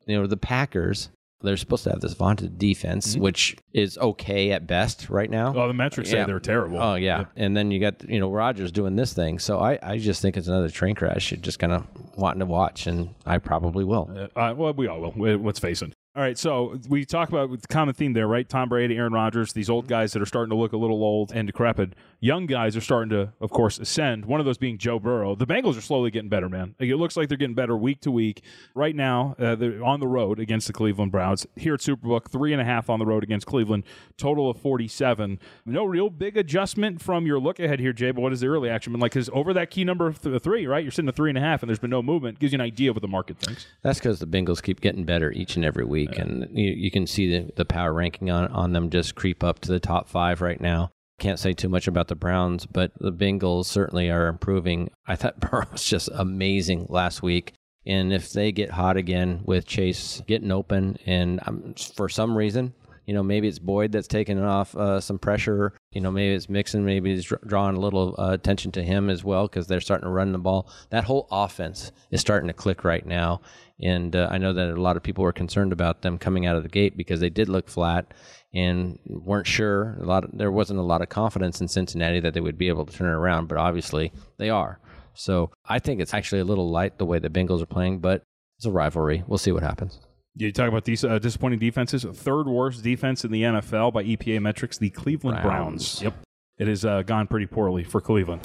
You 0.07 0.21
know, 0.21 0.27
the 0.27 0.37
Packers. 0.37 1.11
They're 1.43 1.57
supposed 1.57 1.85
to 1.85 1.91
have 1.91 2.01
this 2.01 2.15
vaunted 2.15 2.59
defense, 2.59 3.17
which 3.17 3.57
is 3.73 3.99
okay 3.99 4.53
at 4.53 4.67
best 4.67 5.11
right 5.11 5.31
now. 5.31 5.51
Mm-hmm. 5.51 5.59
oh, 5.59 5.69
the 5.69 5.75
metrics 5.75 6.11
say 6.11 6.25
they're 6.25 6.41
terrible. 6.41 6.79
Oh 6.81 6.95
yeah, 6.95 7.25
and 7.37 7.57
then 7.57 7.71
you 7.71 7.81
got 7.81 8.09
you 8.09 8.21
know 8.21 8.31
Rodgers 8.31 8.73
doing 8.73 8.97
this 8.97 9.13
thing. 9.13 9.39
So 9.39 9.59
I, 9.59 9.79
I 9.83 9.99
just 9.99 10.23
think 10.23 10.37
it's 10.37 10.49
another 10.49 10.69
train 10.71 10.95
crash. 10.95 11.31
You're 11.31 11.41
just 11.41 11.59
kind 11.59 11.73
of 11.73 11.87
wanting 12.17 12.41
to 12.41 12.47
watch, 12.47 12.87
and 12.87 13.15
I 13.27 13.39
probably 13.39 13.85
will. 13.85 14.29
Uh, 14.37 14.55
well, 14.57 14.73
we 14.73 14.87
all 14.87 15.01
will. 15.01 15.13
We- 15.17 15.35
Let's 15.37 15.59
face 15.59 15.83
it. 15.83 15.93
All 16.15 16.23
right, 16.23 16.37
so 16.37 16.79
we 16.91 17.07
talk 17.07 17.31
about 17.31 17.51
the 17.51 17.67
common 17.69 17.95
theme 17.95 18.13
there, 18.13 18.29
right? 18.29 18.47
Tom 18.47 18.69
Brady, 18.69 18.99
Aaron 18.99 19.15
Rodgers, 19.15 19.55
these 19.55 19.71
old 19.71 19.89
guys 19.89 20.13
that 20.13 20.21
are 20.21 20.27
starting 20.27 20.51
to 20.51 20.57
look 20.57 20.75
a 20.75 20.77
little 20.77 21.03
old 21.03 21.33
and 21.33 21.47
decrepit. 21.49 21.95
Young 22.23 22.47
guys 22.47 22.77
are 22.77 22.81
starting 22.81 23.11
to, 23.11 23.33
of 23.41 23.51
course, 23.51 23.79
ascend. 23.79 24.25
One 24.25 24.39
of 24.39 24.47
those 24.47 24.57
being 24.57 24.79
Joe 24.79 24.99
Burrow. 25.01 25.35
The 25.35 25.47
Bengals 25.47 25.77
are 25.77 25.83
slowly 25.83 26.11
getting 26.11 26.29
better, 26.31 26.49
man. 26.49 26.75
It 26.79 26.95
looks 26.95 27.17
like 27.17 27.29
they're 27.29 27.37
getting 27.37 27.57
better 27.57 27.77
week 27.77 28.01
to 28.03 28.13
week. 28.13 28.43
Right 28.75 28.95
now, 28.95 29.35
uh, 29.39 29.57
they're 29.57 29.85
on 29.85 29.99
the 29.99 30.07
road 30.07 30.39
against 30.39 30.69
the 30.69 30.73
Cleveland 30.73 31.11
Browns. 31.11 31.47
Here 31.57 31.75
at 31.75 31.81
Superbook, 31.81 32.31
three 32.31 32.53
and 32.53 32.63
a 32.63 32.65
half 32.65 32.89
on 32.89 33.01
the 33.01 33.05
road 33.05 33.25
against 33.25 33.47
Cleveland, 33.47 33.83
total 34.17 34.49
of 34.49 34.57
47. 34.61 35.41
No 35.67 35.85
real 35.85 36.09
big 36.09 36.37
adjustment 36.37 37.03
from 37.03 37.27
your 37.27 37.41
look 37.41 37.59
ahead 37.59 37.81
here, 37.81 37.93
Jay, 37.93 38.13
but 38.13 38.21
what 38.21 38.33
is 38.33 38.41
the 38.41 38.47
early 38.47 38.71
action 38.71 38.93
been 38.93 39.01
like? 39.01 39.13
Because 39.13 39.29
over 39.33 39.53
that 39.55 39.71
key 39.71 39.83
number 39.83 40.07
of 40.07 40.23
th- 40.23 40.41
three, 40.43 40.67
right? 40.69 40.85
You're 40.85 40.93
sitting 40.93 41.09
at 41.09 41.17
three 41.17 41.31
and 41.31 41.39
a 41.39 41.43
half, 41.43 41.63
and 41.63 41.69
there's 41.69 41.81
been 41.81 41.91
no 41.91 42.03
movement. 42.03 42.39
Gives 42.39 42.53
you 42.53 42.57
an 42.57 42.61
idea 42.61 42.91
of 42.91 42.97
what 42.97 43.03
the 43.03 43.09
market 43.09 43.39
thinks. 43.39 43.67
That's 43.83 43.99
because 43.99 44.21
the 44.21 44.27
Bengals 44.27 44.63
keep 44.63 44.81
getting 44.81 45.05
better 45.05 45.33
each 45.33 45.57
and 45.57 45.65
every 45.65 45.85
week, 45.85 46.17
and 46.19 46.47
you, 46.57 46.71
you 46.71 46.91
can 46.93 47.09
see 47.09 47.29
the, 47.37 47.53
the 47.57 47.65
power 47.65 47.93
ranking 47.93 48.31
on, 48.31 48.47
on 48.53 48.73
them 48.73 48.91
just 48.91 49.17
creep 49.17 49.43
up 49.43 49.59
to 49.61 49.73
the 49.73 49.81
top 49.81 50.09
five 50.09 50.41
right 50.41 50.61
now. 50.61 50.93
Can't 51.19 51.39
say 51.39 51.53
too 51.53 51.69
much 51.69 51.87
about 51.87 52.09
the 52.09 52.15
Browns, 52.17 52.67
but 52.67 52.93
the 52.99 53.13
Bengals 53.13 53.67
certainly 53.67 54.11
are 54.11 54.27
improving. 54.27 54.91
I 55.07 55.17
thought 55.17 55.41
Burrow 55.51 55.67
was 55.71 55.85
just 55.85 56.09
amazing 56.13 56.87
last 56.89 57.23
week. 57.23 57.53
And 57.85 58.13
if 58.13 58.33
they 58.33 58.53
get 58.53 58.71
hot 58.71 58.97
again 58.97 59.43
with 59.45 59.67
Chase 59.67 60.23
getting 60.27 60.53
open, 60.53 60.99
and 61.05 61.41
um, 61.47 61.75
for 61.97 62.09
some 62.09 62.37
reason, 62.37 62.75
you 63.13 63.19
know, 63.19 63.23
maybe 63.23 63.47
it's 63.47 63.59
Boyd 63.59 63.93
that's 63.93 64.09
taking 64.09 64.43
off 64.43 64.75
uh, 64.75 64.99
some 64.99 65.19
pressure. 65.19 65.75
You 65.91 66.01
know, 66.01 66.11
maybe 66.11 66.35
it's 66.35 66.49
Mixon. 66.49 66.83
Maybe 66.83 67.15
he's 67.15 67.31
drawing 67.47 67.77
a 67.77 67.79
little 67.79 68.15
uh, 68.17 68.31
attention 68.31 68.73
to 68.73 68.83
him 68.83 69.11
as 69.11 69.23
well 69.23 69.49
because 69.49 69.67
they're 69.67 69.83
starting 69.83 70.07
to 70.07 70.11
run 70.11 70.33
the 70.33 70.39
ball. 70.39 70.67
That 70.89 71.05
whole 71.05 71.29
offense 71.31 71.93
is 72.11 72.23
starting 72.23 72.47
to 72.47 72.55
click 72.55 72.85
right 72.85 73.05
now. 73.05 73.43
And 73.83 74.17
uh, 74.17 74.31
I 74.31 74.39
know 74.39 74.55
that 74.55 74.71
a 74.71 74.81
lot 74.81 74.97
of 74.97 75.03
people 75.03 75.25
were 75.25 75.33
concerned 75.35 75.75
about 75.75 76.01
them 76.01 76.17
coming 76.17 76.47
out 76.47 76.57
of 76.57 76.63
the 76.63 76.71
gate 76.71 76.97
because 76.97 77.21
they 77.21 77.29
did 77.29 77.51
look 77.51 77.69
flat 77.69 78.15
and 78.55 78.99
weren't 79.05 79.47
sure. 79.47 79.99
A 80.01 80.07
lot 80.07 80.25
of, 80.25 80.31
there 80.33 80.51
wasn't 80.51 80.81
a 80.81 80.83
lot 80.83 81.03
of 81.03 81.11
confidence 81.11 81.61
in 81.61 81.69
Cincinnati 81.69 82.21
that 82.21 82.33
they 82.33 82.41
would 82.41 82.57
be 82.57 82.69
able 82.69 82.87
to 82.87 82.97
turn 82.97 83.09
it 83.09 83.19
around, 83.19 83.47
but 83.47 83.59
obviously 83.59 84.11
they 84.39 84.49
are. 84.49 84.81
So 85.13 85.51
I 85.67 85.81
think 85.81 86.01
it's 86.01 86.15
actually 86.15 86.41
a 86.41 86.47
little 86.47 86.71
light 86.71 86.97
the 86.97 87.05
way 87.05 87.19
the 87.19 87.29
Bengals 87.29 87.61
are 87.61 87.67
playing, 87.67 87.99
but 87.99 88.23
it's 88.57 88.65
a 88.65 88.71
rivalry. 88.71 89.23
We'll 89.27 89.37
see 89.37 89.53
what 89.53 89.63
happens. 89.63 90.01
You 90.35 90.51
talk 90.51 90.69
about 90.69 90.87
these 90.87 91.05
uh, 91.05 91.19
disappointing 91.19 91.59
defenses. 91.59 92.05
Third 92.05 92.47
worst 92.47 92.83
defense 92.83 93.23
in 93.25 93.31
the 93.31 93.43
NFL 93.43 93.93
by 93.93 94.03
EPA 94.03 94.41
metrics, 94.41 94.79
the 94.79 94.89
Cleveland 94.89 95.43
Browns. 95.43 96.01
Browns. 96.01 96.03
Yep. 96.03 96.15
It 96.59 96.69
has 96.69 96.85
uh, 96.87 97.03
gone 97.03 97.27
pretty 97.27 97.47
poorly 97.47 97.85
for 97.85 98.01
Cleveland. 98.01 98.41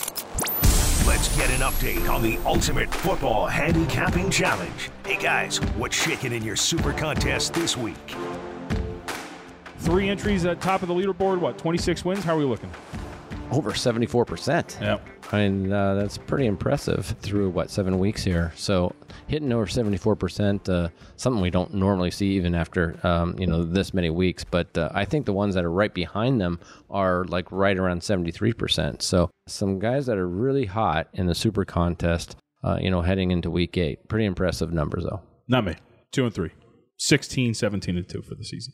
Let's 1.08 1.34
get 1.38 1.50
an 1.50 1.62
update 1.62 2.10
on 2.10 2.22
the 2.22 2.38
Ultimate 2.46 2.94
Football 2.94 3.48
Handicapping 3.48 4.30
Challenge. 4.30 4.90
Hey 5.06 5.18
guys, 5.18 5.58
what's 5.78 5.96
shaking 5.96 6.34
in 6.34 6.44
your 6.44 6.58
super 6.58 6.92
contest 6.92 7.54
this 7.54 7.78
week? 7.78 7.96
Three 9.78 10.10
entries 10.10 10.46
at 10.46 10.60
top 10.60 10.82
of 10.82 10.90
the 10.90 10.94
leaderboard. 10.94 11.40
What, 11.40 11.58
26 11.58 12.04
wins? 12.04 12.26
How 12.26 12.36
are 12.36 12.40
we 12.40 12.44
looking? 12.44 12.72
Over 13.52 13.72
74%. 13.72 14.82
Yep. 14.82 15.08
I 15.32 15.48
mean, 15.50 15.72
uh, 15.72 15.96
that's 15.96 16.18
pretty 16.18 16.46
impressive 16.46 17.06
through 17.22 17.50
what 17.50 17.70
seven 17.70 18.00
weeks 18.00 18.24
here. 18.24 18.54
So 18.56 18.94
hitting 19.28 19.52
over 19.52 19.68
seventy 19.68 19.98
four 19.98 20.16
percent, 20.16 20.70
uh, 20.70 20.90
something 21.18 21.42
we 21.42 21.50
don't 21.50 21.74
normally 21.74 22.12
see 22.12 22.28
even 22.32 22.56
after 22.56 22.98
um, 23.06 23.38
you 23.38 23.46
know 23.46 23.64
this 23.64 23.94
many 23.94 24.10
weeks. 24.10 24.44
But 24.46 24.78
uh, 24.78 24.90
I 24.94 25.04
think 25.04 25.26
the 25.26 25.34
ones 25.34 25.56
that 25.56 25.66
are 25.66 25.72
right 25.72 25.94
behind 25.94 26.40
them 26.40 26.60
are 26.90 27.26
like 27.26 27.52
right 27.52 27.78
around 27.78 28.04
seventy 28.04 28.32
three 28.32 28.54
percent. 28.54 29.02
So 29.02 29.30
some 29.48 29.80
guys 29.80 30.06
that 30.06 30.18
are 30.18 30.28
really 30.28 30.66
hot 30.66 31.10
in 31.14 31.28
the 31.28 31.36
super 31.36 31.66
contest, 31.66 32.38
uh, 32.64 32.78
you 32.80 32.90
know, 32.90 33.02
heading 33.02 33.32
into 33.32 33.52
week 33.52 33.78
eight. 33.78 34.08
Pretty 34.08 34.26
impressive 34.26 34.72
numbers 34.72 35.04
though. 35.04 35.22
Not 35.50 35.66
me. 35.66 35.76
Two 36.12 36.26
and 36.26 36.34
three. 36.34 36.52
16, 37.00 37.54
17, 37.54 37.96
and 37.96 38.10
two 38.10 38.24
for 38.24 38.34
the 38.34 38.44
season. 38.44 38.74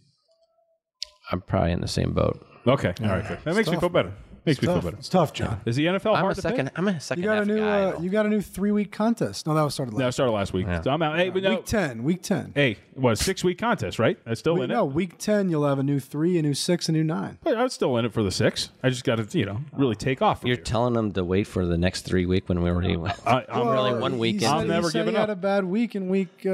I'm 1.32 1.42
probably 1.42 1.72
in 1.74 1.82
the 1.82 1.88
same 1.90 2.14
boat. 2.14 2.46
Okay. 2.66 2.94
All 3.02 3.08
right. 3.08 3.28
Good. 3.28 3.40
That 3.44 3.56
makes 3.56 3.70
me 3.70 3.78
feel 3.78 3.90
better. 3.90 4.14
Makes 4.46 4.62
me 4.62 4.68
feel 4.68 4.82
better. 4.82 4.98
It's 4.98 5.08
tough, 5.08 5.32
John. 5.32 5.62
Is 5.66 5.78
the 5.78 5.86
NFL 5.86 6.16
I'm 6.16 6.22
hard 6.22 6.32
a 6.34 6.36
to 6.36 6.42
second. 6.42 6.66
pick? 6.66 6.78
I'm 6.78 6.88
a 6.90 7.00
second. 7.00 7.24
You 7.24 7.30
got 7.30 7.34
a 7.34 7.38
half 7.38 7.48
new 7.48 7.58
guy, 7.60 7.82
uh, 7.84 7.92
though. 7.92 8.00
you 8.02 8.10
got 8.10 8.26
a 8.26 8.30
new 8.30 8.42
three 8.42 8.72
week 8.72 8.92
contest. 8.92 9.48
No, 9.48 9.54
that 9.54 9.62
was 9.62 9.74
started 9.74 9.94
No, 9.94 10.00
it 10.02 10.04
last. 10.06 10.16
started 10.16 10.32
last 10.34 10.52
week. 10.54 10.68
So 10.84 10.92
I'm 10.92 11.02
out. 11.02 11.18
Hey, 11.18 11.30
but 11.30 11.44
no, 11.44 11.52
week 11.52 11.66
ten. 11.66 12.04
Week 12.04 12.22
ten. 12.22 12.52
hey, 12.54 12.78
what, 12.96 13.18
six 13.18 13.42
week 13.44 13.58
contest, 13.58 14.00
right? 14.00 14.18
That's 14.26 14.42
still 14.42 14.56
Week- 14.56 14.64
in 14.64 14.70
no, 14.72 14.86
it. 14.88 14.94
week 14.94 15.18
ten 15.18 15.50
you'll 15.50 15.66
have 15.66 15.80
a 15.80 15.84
new 15.84 16.00
three, 16.02 16.38
a 16.38 16.42
new 16.42 16.54
six, 16.54 16.90
a 16.90 16.92
new 16.92 17.04
nine. 17.06 17.38
But 17.42 17.56
I 17.56 17.64
was 17.64 17.72
still 17.74 17.96
in 17.98 18.04
it 18.06 18.12
for 18.12 18.22
the 18.22 18.32
six. 18.32 18.70
I 18.84 18.90
just 18.90 19.06
got 19.06 19.16
to, 19.18 19.38
you 19.40 19.46
know, 19.46 19.62
really 19.72 19.96
take 19.96 20.22
off. 20.22 20.42
from 20.42 20.48
You're 20.50 20.58
here. 20.58 20.64
telling 20.66 20.94
them 20.94 21.14
to 21.14 21.24
wait 21.24 21.48
for 21.48 21.66
the 21.66 21.78
next 21.78 22.02
three 22.02 22.26
week 22.26 22.50
when 22.50 22.62
we 22.62 22.70
already. 22.70 22.98
I, 23.26 23.46
I'm 23.50 23.68
really 23.70 23.92
really. 23.92 24.02
one 24.02 24.14
he 24.14 24.20
week 24.20 24.42
said- 24.42 24.52
in. 24.52 24.58
I'm 24.58 24.68
never 24.68 24.88
he 24.88 24.92
said 24.92 25.00
giving 25.00 25.14
he 25.14 25.20
had 25.22 25.30
up. 25.30 25.38
a 25.38 25.42
bad 25.42 25.64
week 25.64 25.96
in 25.96 26.10
week 26.10 26.42
uh, 26.46 26.50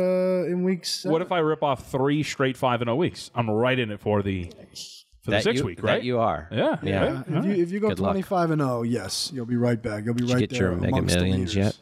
in 0.45 0.63
week 0.63 0.85
seven. 0.85 1.11
What 1.11 1.21
if 1.23 1.31
I 1.31 1.39
rip 1.39 1.63
off 1.63 1.89
three 1.91 2.21
straight 2.21 2.55
five 2.55 2.81
and 2.81 2.87
zero 2.87 2.95
weeks? 2.97 3.31
I'm 3.33 3.49
right 3.49 3.79
in 3.79 3.89
it 3.89 3.99
for 3.99 4.21
the 4.21 4.51
for 5.21 5.31
the 5.31 5.37
that 5.37 5.43
six 5.43 5.59
you, 5.59 5.65
week, 5.65 5.83
right? 5.83 5.95
That 5.95 6.03
you 6.03 6.19
are. 6.19 6.47
Yeah, 6.51 6.77
Yeah. 6.81 7.23
yeah. 7.29 7.39
If 7.39 7.45
you, 7.45 7.51
if 7.63 7.71
you 7.71 7.79
go 7.79 7.89
Good 7.89 7.99
luck. 7.99 8.11
25 8.13 8.51
and 8.51 8.61
0, 8.61 8.81
yes, 8.83 9.31
you'll 9.33 9.45
be 9.45 9.57
right 9.57 9.81
back. 9.81 10.05
You'll 10.05 10.13
be 10.13 10.21
Did 10.21 10.29
you 10.29 10.35
right 10.35 10.49
get 10.49 10.59
your 10.59 10.75
Mega 10.75 11.01
Millions 11.01 11.55
yet? 11.55 11.77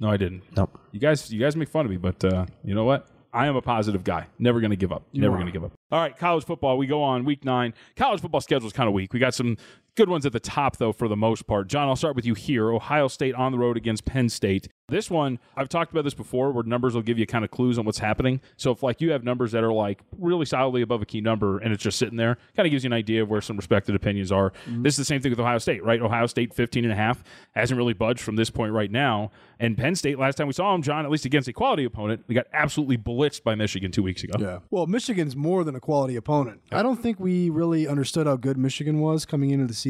No, 0.00 0.08
I 0.10 0.16
didn't. 0.16 0.42
Nope. 0.56 0.78
You 0.92 1.00
guys, 1.00 1.30
you 1.30 1.40
guys 1.40 1.56
make 1.56 1.68
fun 1.68 1.84
of 1.84 1.90
me, 1.90 1.96
but 1.96 2.22
uh, 2.24 2.46
you 2.64 2.74
know 2.74 2.84
what? 2.84 3.08
I 3.32 3.46
am 3.46 3.56
a 3.56 3.62
positive 3.62 4.04
guy. 4.04 4.26
Never 4.38 4.60
going 4.60 4.70
to 4.70 4.76
give 4.76 4.90
up. 4.92 5.02
Never 5.12 5.34
going 5.34 5.46
to 5.46 5.52
give 5.52 5.64
up. 5.64 5.72
All 5.92 6.00
right, 6.00 6.16
college 6.16 6.44
football. 6.44 6.78
We 6.78 6.86
go 6.86 7.02
on 7.02 7.24
week 7.24 7.44
nine. 7.44 7.74
College 7.96 8.20
football 8.20 8.40
schedule 8.40 8.66
is 8.66 8.72
kind 8.72 8.88
of 8.88 8.94
weak. 8.94 9.12
We 9.12 9.18
got 9.20 9.34
some 9.34 9.56
good 9.98 10.08
ones 10.08 10.24
at 10.24 10.32
the 10.32 10.40
top, 10.40 10.76
though, 10.76 10.92
for 10.92 11.08
the 11.08 11.16
most 11.16 11.46
part. 11.48 11.66
John, 11.66 11.88
I'll 11.88 11.96
start 11.96 12.14
with 12.14 12.24
you 12.24 12.34
here. 12.34 12.70
Ohio 12.72 13.08
State 13.08 13.34
on 13.34 13.50
the 13.50 13.58
road 13.58 13.76
against 13.76 14.04
Penn 14.04 14.28
State. 14.28 14.68
This 14.90 15.10
one, 15.10 15.38
I've 15.54 15.68
talked 15.68 15.90
about 15.92 16.04
this 16.04 16.14
before, 16.14 16.50
where 16.50 16.64
numbers 16.64 16.94
will 16.94 17.02
give 17.02 17.18
you 17.18 17.26
kind 17.26 17.44
of 17.44 17.50
clues 17.50 17.78
on 17.78 17.84
what's 17.84 17.98
happening. 17.98 18.40
So 18.56 18.70
if 18.70 18.82
like 18.82 19.02
you 19.02 19.10
have 19.10 19.22
numbers 19.22 19.52
that 19.52 19.62
are 19.62 19.72
like 19.72 20.00
really 20.16 20.46
solidly 20.46 20.80
above 20.80 21.02
a 21.02 21.04
key 21.04 21.20
number 21.20 21.58
and 21.58 21.74
it's 21.74 21.82
just 21.82 21.98
sitting 21.98 22.16
there, 22.16 22.38
kind 22.56 22.66
of 22.66 22.70
gives 22.70 22.84
you 22.84 22.88
an 22.88 22.94
idea 22.94 23.22
of 23.22 23.28
where 23.28 23.42
some 23.42 23.58
respected 23.58 23.94
opinions 23.94 24.32
are. 24.32 24.50
Mm-hmm. 24.50 24.84
This 24.84 24.94
is 24.94 24.98
the 24.98 25.04
same 25.04 25.20
thing 25.20 25.30
with 25.30 25.40
Ohio 25.40 25.58
State, 25.58 25.84
right? 25.84 26.00
Ohio 26.00 26.26
State 26.26 26.54
15 26.54 26.84
and 26.84 26.92
a 26.92 26.96
half 26.96 27.22
hasn't 27.54 27.76
really 27.76 27.92
budged 27.92 28.20
from 28.20 28.36
this 28.36 28.48
point 28.48 28.72
right 28.72 28.90
now. 28.90 29.30
And 29.60 29.76
Penn 29.76 29.94
State, 29.94 30.18
last 30.18 30.36
time 30.36 30.46
we 30.46 30.54
saw 30.54 30.72
them, 30.72 30.80
John, 30.80 31.04
at 31.04 31.10
least 31.10 31.26
against 31.26 31.48
a 31.48 31.52
quality 31.52 31.84
opponent, 31.84 32.24
we 32.26 32.34
got 32.34 32.46
absolutely 32.54 32.96
blitzed 32.96 33.42
by 33.42 33.54
Michigan 33.56 33.90
two 33.92 34.02
weeks 34.02 34.24
ago. 34.24 34.36
Yeah. 34.38 34.60
Well, 34.70 34.86
Michigan's 34.86 35.36
more 35.36 35.64
than 35.64 35.74
a 35.74 35.80
quality 35.80 36.16
opponent. 36.16 36.62
I 36.72 36.82
don't 36.82 37.02
think 37.02 37.20
we 37.20 37.50
really 37.50 37.86
understood 37.86 38.26
how 38.26 38.36
good 38.36 38.56
Michigan 38.56 39.00
was 39.00 39.26
coming 39.26 39.50
into 39.50 39.66
the 39.66 39.74
season. 39.74 39.87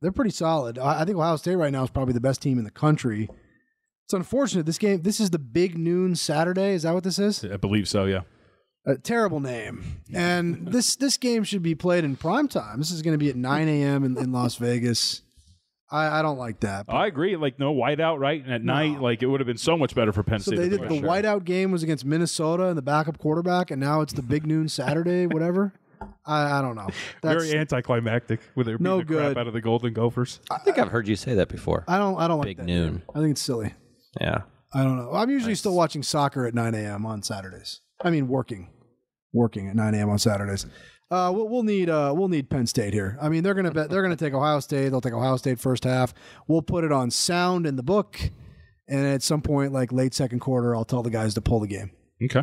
They're 0.00 0.12
pretty 0.12 0.30
solid. 0.30 0.78
I 0.78 1.00
I 1.00 1.04
think 1.04 1.18
Ohio 1.18 1.36
State 1.36 1.56
right 1.56 1.72
now 1.72 1.82
is 1.84 1.90
probably 1.90 2.14
the 2.14 2.20
best 2.20 2.40
team 2.42 2.58
in 2.58 2.64
the 2.64 2.70
country. 2.70 3.28
It's 4.06 4.14
unfortunate 4.14 4.64
this 4.64 4.78
game. 4.78 5.02
This 5.02 5.20
is 5.20 5.30
the 5.30 5.38
big 5.38 5.76
noon 5.76 6.14
Saturday. 6.16 6.72
Is 6.72 6.82
that 6.84 6.94
what 6.94 7.04
this 7.04 7.18
is? 7.18 7.44
I 7.44 7.56
believe 7.58 7.88
so, 7.88 8.04
yeah. 8.06 8.20
A 8.86 8.96
terrible 8.96 9.40
name. 9.40 10.00
And 10.14 10.68
this 10.72 10.96
this 10.96 11.16
game 11.18 11.44
should 11.44 11.62
be 11.62 11.74
played 11.74 12.04
in 12.04 12.16
prime 12.16 12.48
time. 12.48 12.78
This 12.78 12.90
is 12.90 13.02
going 13.02 13.12
to 13.12 13.18
be 13.18 13.28
at 13.28 13.36
9 13.36 13.68
a.m. 13.68 14.04
in, 14.04 14.16
in 14.16 14.32
Las 14.32 14.56
Vegas. 14.56 15.20
I, 15.90 16.18
I 16.20 16.22
don't 16.22 16.38
like 16.38 16.60
that. 16.60 16.84
I 16.88 17.06
agree. 17.06 17.34
Like, 17.36 17.58
no 17.58 17.74
whiteout, 17.74 18.18
right? 18.18 18.42
And 18.44 18.52
at 18.52 18.62
night, 18.62 19.00
like, 19.00 19.22
it 19.22 19.26
would 19.26 19.40
have 19.40 19.46
been 19.46 19.56
so 19.56 19.76
much 19.76 19.94
better 19.94 20.12
for 20.12 20.22
Penn 20.22 20.38
So 20.40 20.50
State. 20.52 20.58
they 20.58 20.68
did 20.68 20.86
play. 20.86 21.00
the 21.00 21.06
whiteout 21.06 21.44
game 21.44 21.70
was 21.70 21.82
against 21.82 22.04
Minnesota 22.04 22.66
and 22.66 22.76
the 22.76 22.82
backup 22.82 23.18
quarterback, 23.18 23.70
and 23.70 23.80
now 23.80 24.02
it's 24.02 24.12
the 24.12 24.20
big 24.22 24.46
noon 24.46 24.68
Saturday, 24.68 25.26
whatever. 25.26 25.72
I, 26.26 26.58
I 26.58 26.62
don't 26.62 26.76
know. 26.76 26.88
That's, 27.22 27.44
Very 27.44 27.58
anticlimactic 27.58 28.40
with 28.54 28.66
their 28.66 28.78
No 28.78 28.98
no 28.98 28.98
the 28.98 29.04
crap 29.04 29.18
good. 29.28 29.38
out 29.38 29.46
of 29.46 29.52
the 29.52 29.60
Golden 29.60 29.92
Gophers. 29.92 30.40
I 30.50 30.58
think 30.58 30.78
I've 30.78 30.88
heard 30.88 31.08
you 31.08 31.16
say 31.16 31.34
that 31.34 31.48
before. 31.48 31.84
I 31.88 31.98
don't. 31.98 32.18
I 32.18 32.28
don't 32.28 32.38
like 32.38 32.46
Big 32.48 32.56
that 32.58 32.66
noon. 32.66 33.02
I 33.14 33.18
think 33.20 33.32
it's 33.32 33.40
silly. 33.42 33.74
Yeah. 34.20 34.42
I 34.72 34.82
don't 34.84 34.96
know. 34.98 35.12
I'm 35.12 35.30
usually 35.30 35.54
still 35.54 35.74
watching 35.74 36.02
soccer 36.02 36.46
at 36.46 36.54
9 36.54 36.74
a.m. 36.74 37.06
on 37.06 37.22
Saturdays. 37.22 37.80
I 38.02 38.10
mean, 38.10 38.28
working, 38.28 38.68
working 39.32 39.66
at 39.68 39.74
9 39.76 39.94
a.m. 39.94 40.10
on 40.10 40.18
Saturdays. 40.18 40.66
Uh, 41.10 41.32
we'll, 41.34 41.48
we'll 41.48 41.62
need 41.62 41.88
uh, 41.88 42.12
we'll 42.14 42.28
need 42.28 42.50
Penn 42.50 42.66
State 42.66 42.92
here. 42.92 43.16
I 43.20 43.30
mean, 43.30 43.42
they're 43.42 43.54
gonna 43.54 43.70
bet 43.70 43.88
they're 43.88 44.02
gonna 44.02 44.14
take 44.16 44.34
Ohio 44.34 44.60
State. 44.60 44.90
They'll 44.90 45.00
take 45.00 45.14
Ohio 45.14 45.36
State 45.38 45.58
first 45.58 45.84
half. 45.84 46.12
We'll 46.46 46.60
put 46.60 46.84
it 46.84 46.92
on 46.92 47.10
sound 47.10 47.66
in 47.66 47.76
the 47.76 47.82
book, 47.82 48.20
and 48.88 49.06
at 49.06 49.22
some 49.22 49.40
point, 49.40 49.72
like 49.72 49.90
late 49.90 50.12
second 50.12 50.40
quarter, 50.40 50.76
I'll 50.76 50.84
tell 50.84 51.02
the 51.02 51.08
guys 51.10 51.32
to 51.34 51.40
pull 51.40 51.60
the 51.60 51.66
game. 51.66 51.92
Okay. 52.22 52.42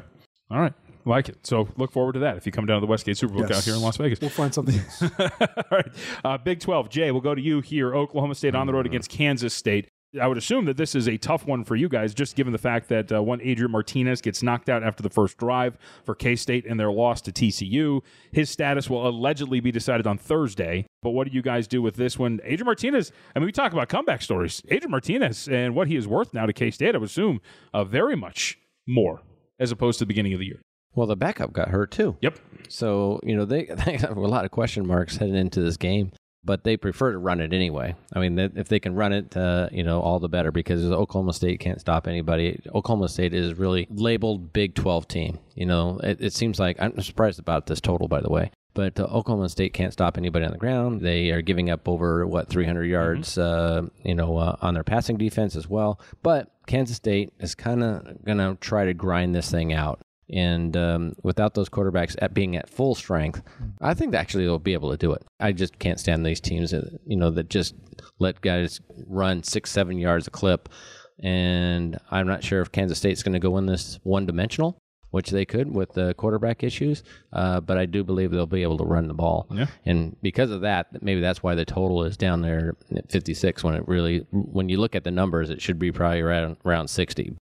All 0.49 0.59
right. 0.59 0.73
Like 1.07 1.29
it. 1.29 1.45
So 1.45 1.67
look 1.77 1.91
forward 1.91 2.13
to 2.13 2.19
that 2.19 2.35
if 2.37 2.45
you 2.47 2.51
come 2.51 2.65
down 2.65 2.77
to 2.77 2.81
the 2.85 2.89
Westgate 2.89 3.15
Superbook 3.15 3.49
Yes. 3.49 3.59
out 3.59 3.63
here 3.63 3.75
in 3.75 3.81
Las 3.81 3.97
Vegas. 3.97 4.19
We'll 4.19 4.29
find 4.31 4.53
something 4.53 4.75
else. 4.79 5.01
All 5.19 5.63
right. 5.71 5.87
Uh, 6.23 6.37
Big 6.39 6.59
12. 6.59 6.89
Jay, 6.89 7.11
we'll 7.11 7.21
go 7.21 7.35
to 7.35 7.41
you 7.41 7.61
here. 7.61 7.93
Oklahoma 7.95 8.33
State 8.35 8.55
on 8.55 8.65
the 8.65 8.73
road 8.73 8.85
against 8.87 9.09
Kansas 9.11 9.53
State. 9.53 9.87
I 10.19 10.27
would 10.27 10.37
assume 10.37 10.63
that 10.65 10.77
this 10.77 10.95
is 10.95 11.09
a 11.09 11.17
tough 11.17 11.45
one 11.45 11.65
for 11.65 11.75
you 11.75 11.89
guys, 11.89 12.13
just 12.13 12.37
given 12.37 12.53
the 12.53 12.57
fact 12.57 12.87
that 12.87 13.11
uh, 13.11 13.21
one 13.21 13.41
Adrian 13.41 13.69
Martinez 13.69 14.21
gets 14.21 14.41
knocked 14.41 14.69
out 14.69 14.81
after 14.81 15.03
the 15.03 15.09
first 15.09 15.37
drive 15.37 15.77
for 16.05 16.15
K 16.15 16.37
State 16.37 16.65
and 16.65 16.79
their 16.79 16.89
loss 16.91 17.19
to 17.23 17.33
TCU. 17.33 18.01
His 18.31 18.49
status 18.49 18.89
will 18.89 19.07
allegedly 19.07 19.59
be 19.59 19.71
decided 19.73 20.07
on 20.07 20.17
Thursday. 20.17 20.85
But 21.03 21.11
what 21.11 21.27
do 21.27 21.33
you 21.33 21.41
guys 21.41 21.67
do 21.67 21.81
with 21.81 21.97
this 21.97 22.17
one? 22.17 22.39
Adrian 22.45 22.65
Martinez, 22.65 23.11
I 23.35 23.39
mean, 23.39 23.45
we 23.45 23.51
talk 23.51 23.73
about 23.73 23.89
comeback 23.89 24.21
stories. 24.21 24.61
Adrian 24.69 24.89
Martinez 24.91 25.49
and 25.49 25.75
what 25.75 25.87
he 25.89 25.97
is 25.97 26.07
worth 26.07 26.33
now 26.33 26.45
to 26.45 26.53
K 26.53 26.71
State, 26.71 26.95
I 26.95 26.97
would 26.97 27.09
assume 27.09 27.41
uh, 27.73 27.83
very 27.83 28.15
much 28.15 28.57
more 28.87 29.21
as 29.59 29.69
opposed 29.71 29.99
to 29.99 30.05
the 30.05 30.07
beginning 30.07 30.33
of 30.33 30.39
the 30.39 30.45
year. 30.45 30.61
Well, 30.95 31.07
the 31.07 31.15
backup 31.15 31.53
got 31.53 31.69
hurt 31.69 31.91
too. 31.91 32.15
Yep. 32.21 32.39
So, 32.69 33.19
you 33.23 33.35
know, 33.35 33.45
they, 33.45 33.65
they 33.85 33.97
have 33.97 34.17
a 34.17 34.21
lot 34.21 34.45
of 34.45 34.51
question 34.51 34.87
marks 34.87 35.17
heading 35.17 35.35
into 35.35 35.61
this 35.61 35.77
game, 35.77 36.11
but 36.43 36.63
they 36.63 36.77
prefer 36.77 37.11
to 37.11 37.17
run 37.17 37.41
it 37.41 37.53
anyway. 37.53 37.95
I 38.13 38.19
mean, 38.19 38.35
they- 38.35 38.49
if 38.55 38.69
they 38.69 38.79
can 38.79 38.95
run 38.95 39.13
it, 39.13 39.35
uh, 39.35 39.69
you 39.71 39.83
know, 39.83 40.01
all 40.01 40.19
the 40.19 40.29
better 40.29 40.51
because 40.51 40.83
Oklahoma 40.89 41.33
State 41.33 41.59
can't 41.59 41.79
stop 41.81 42.07
anybody. 42.07 42.61
Oklahoma 42.73 43.09
State 43.09 43.33
is 43.33 43.53
really 43.55 43.87
labeled 43.91 44.53
Big 44.53 44.73
12 44.75 45.07
team. 45.07 45.39
You 45.53 45.65
know, 45.65 45.99
it, 46.03 46.21
it 46.21 46.33
seems 46.33 46.59
like, 46.59 46.77
I'm 46.79 46.99
surprised 47.01 47.39
about 47.39 47.67
this 47.67 47.81
total, 47.81 48.07
by 48.07 48.21
the 48.21 48.29
way. 48.29 48.51
But 48.73 48.99
uh, 48.99 49.03
Oklahoma 49.03 49.47
State 49.47 49.73
can't 49.73 49.93
stop 49.93 50.17
anybody 50.17 50.43
on 50.45 50.51
the 50.51 50.57
ground. 50.57 50.99
They 50.99 51.31
are 51.31 51.41
giving 51.41 51.69
up 51.69 51.87
over 51.87 52.27
what 52.27 52.49
300 52.49 52.83
yards, 52.83 53.37
uh, 53.37 53.83
you 54.03 54.15
know, 54.15 54.35
uh, 54.37 54.57
on 54.61 54.73
their 54.73 54.83
passing 54.83 55.15
defense 55.17 55.55
as 55.55 55.69
well. 55.69 55.97
But 56.23 56.51
Kansas 56.67 56.97
State 56.97 57.31
is 57.39 57.55
kind 57.55 57.81
of 57.83 58.25
going 58.25 58.39
to 58.39 58.57
try 58.59 58.83
to 58.83 58.93
grind 58.93 59.33
this 59.33 59.49
thing 59.49 59.71
out. 59.71 60.01
And 60.31 60.75
um, 60.75 61.13
without 61.23 61.53
those 61.53 61.69
quarterbacks 61.69 62.15
at 62.19 62.33
being 62.33 62.55
at 62.55 62.69
full 62.69 62.95
strength, 62.95 63.43
I 63.79 63.93
think 63.93 64.15
actually 64.15 64.45
they'll 64.45 64.57
be 64.57 64.73
able 64.73 64.91
to 64.91 64.97
do 64.97 65.13
it. 65.13 65.23
I 65.39 65.51
just 65.51 65.77
can't 65.77 65.99
stand 65.99 66.25
these 66.25 66.39
teams 66.39 66.71
that 66.71 66.99
you 67.05 67.15
know 67.15 67.29
that 67.31 67.49
just 67.49 67.75
let 68.19 68.41
guys 68.41 68.81
run 69.07 69.43
six, 69.43 69.71
seven 69.71 69.97
yards 69.97 70.27
a 70.27 70.31
clip. 70.31 70.69
And 71.19 71.97
I'm 72.11 72.27
not 72.27 72.43
sure 72.43 72.61
if 72.61 72.71
Kansas 72.71 72.97
State's 72.97 73.23
going 73.23 73.33
to 73.33 73.39
go 73.39 73.57
in 73.57 73.67
this 73.67 73.99
one 74.03 74.25
dimensional, 74.25 74.81
which 75.11 75.29
they 75.29 75.45
could 75.45 75.73
with 75.73 75.93
the 75.93 76.13
quarterback 76.15 76.63
issues. 76.63 77.03
Uh, 77.31 77.61
but 77.61 77.77
I 77.77 77.85
do 77.85 78.03
believe 78.03 78.31
they'll 78.31 78.45
be 78.45 78.63
able 78.63 78.77
to 78.79 78.83
run 78.83 79.07
the 79.07 79.13
ball. 79.13 79.47
Yeah. 79.49 79.67
And 79.85 80.17
because 80.21 80.51
of 80.51 80.61
that, 80.61 81.01
maybe 81.01 81.21
that's 81.21 81.41
why 81.41 81.55
the 81.55 81.65
total 81.65 82.03
is 82.03 82.17
down 82.17 82.41
there 82.41 82.75
at 82.95 83.09
56 83.11 83.63
when 83.63 83.75
it 83.75 83.87
really, 83.87 84.25
when 84.31 84.67
you 84.67 84.77
look 84.77 84.95
at 84.95 85.03
the 85.03 85.11
numbers, 85.11 85.49
it 85.49 85.61
should 85.61 85.79
be 85.79 85.91
probably 85.91 86.21
around, 86.21 86.57
around 86.65 86.89
60. 86.89 87.37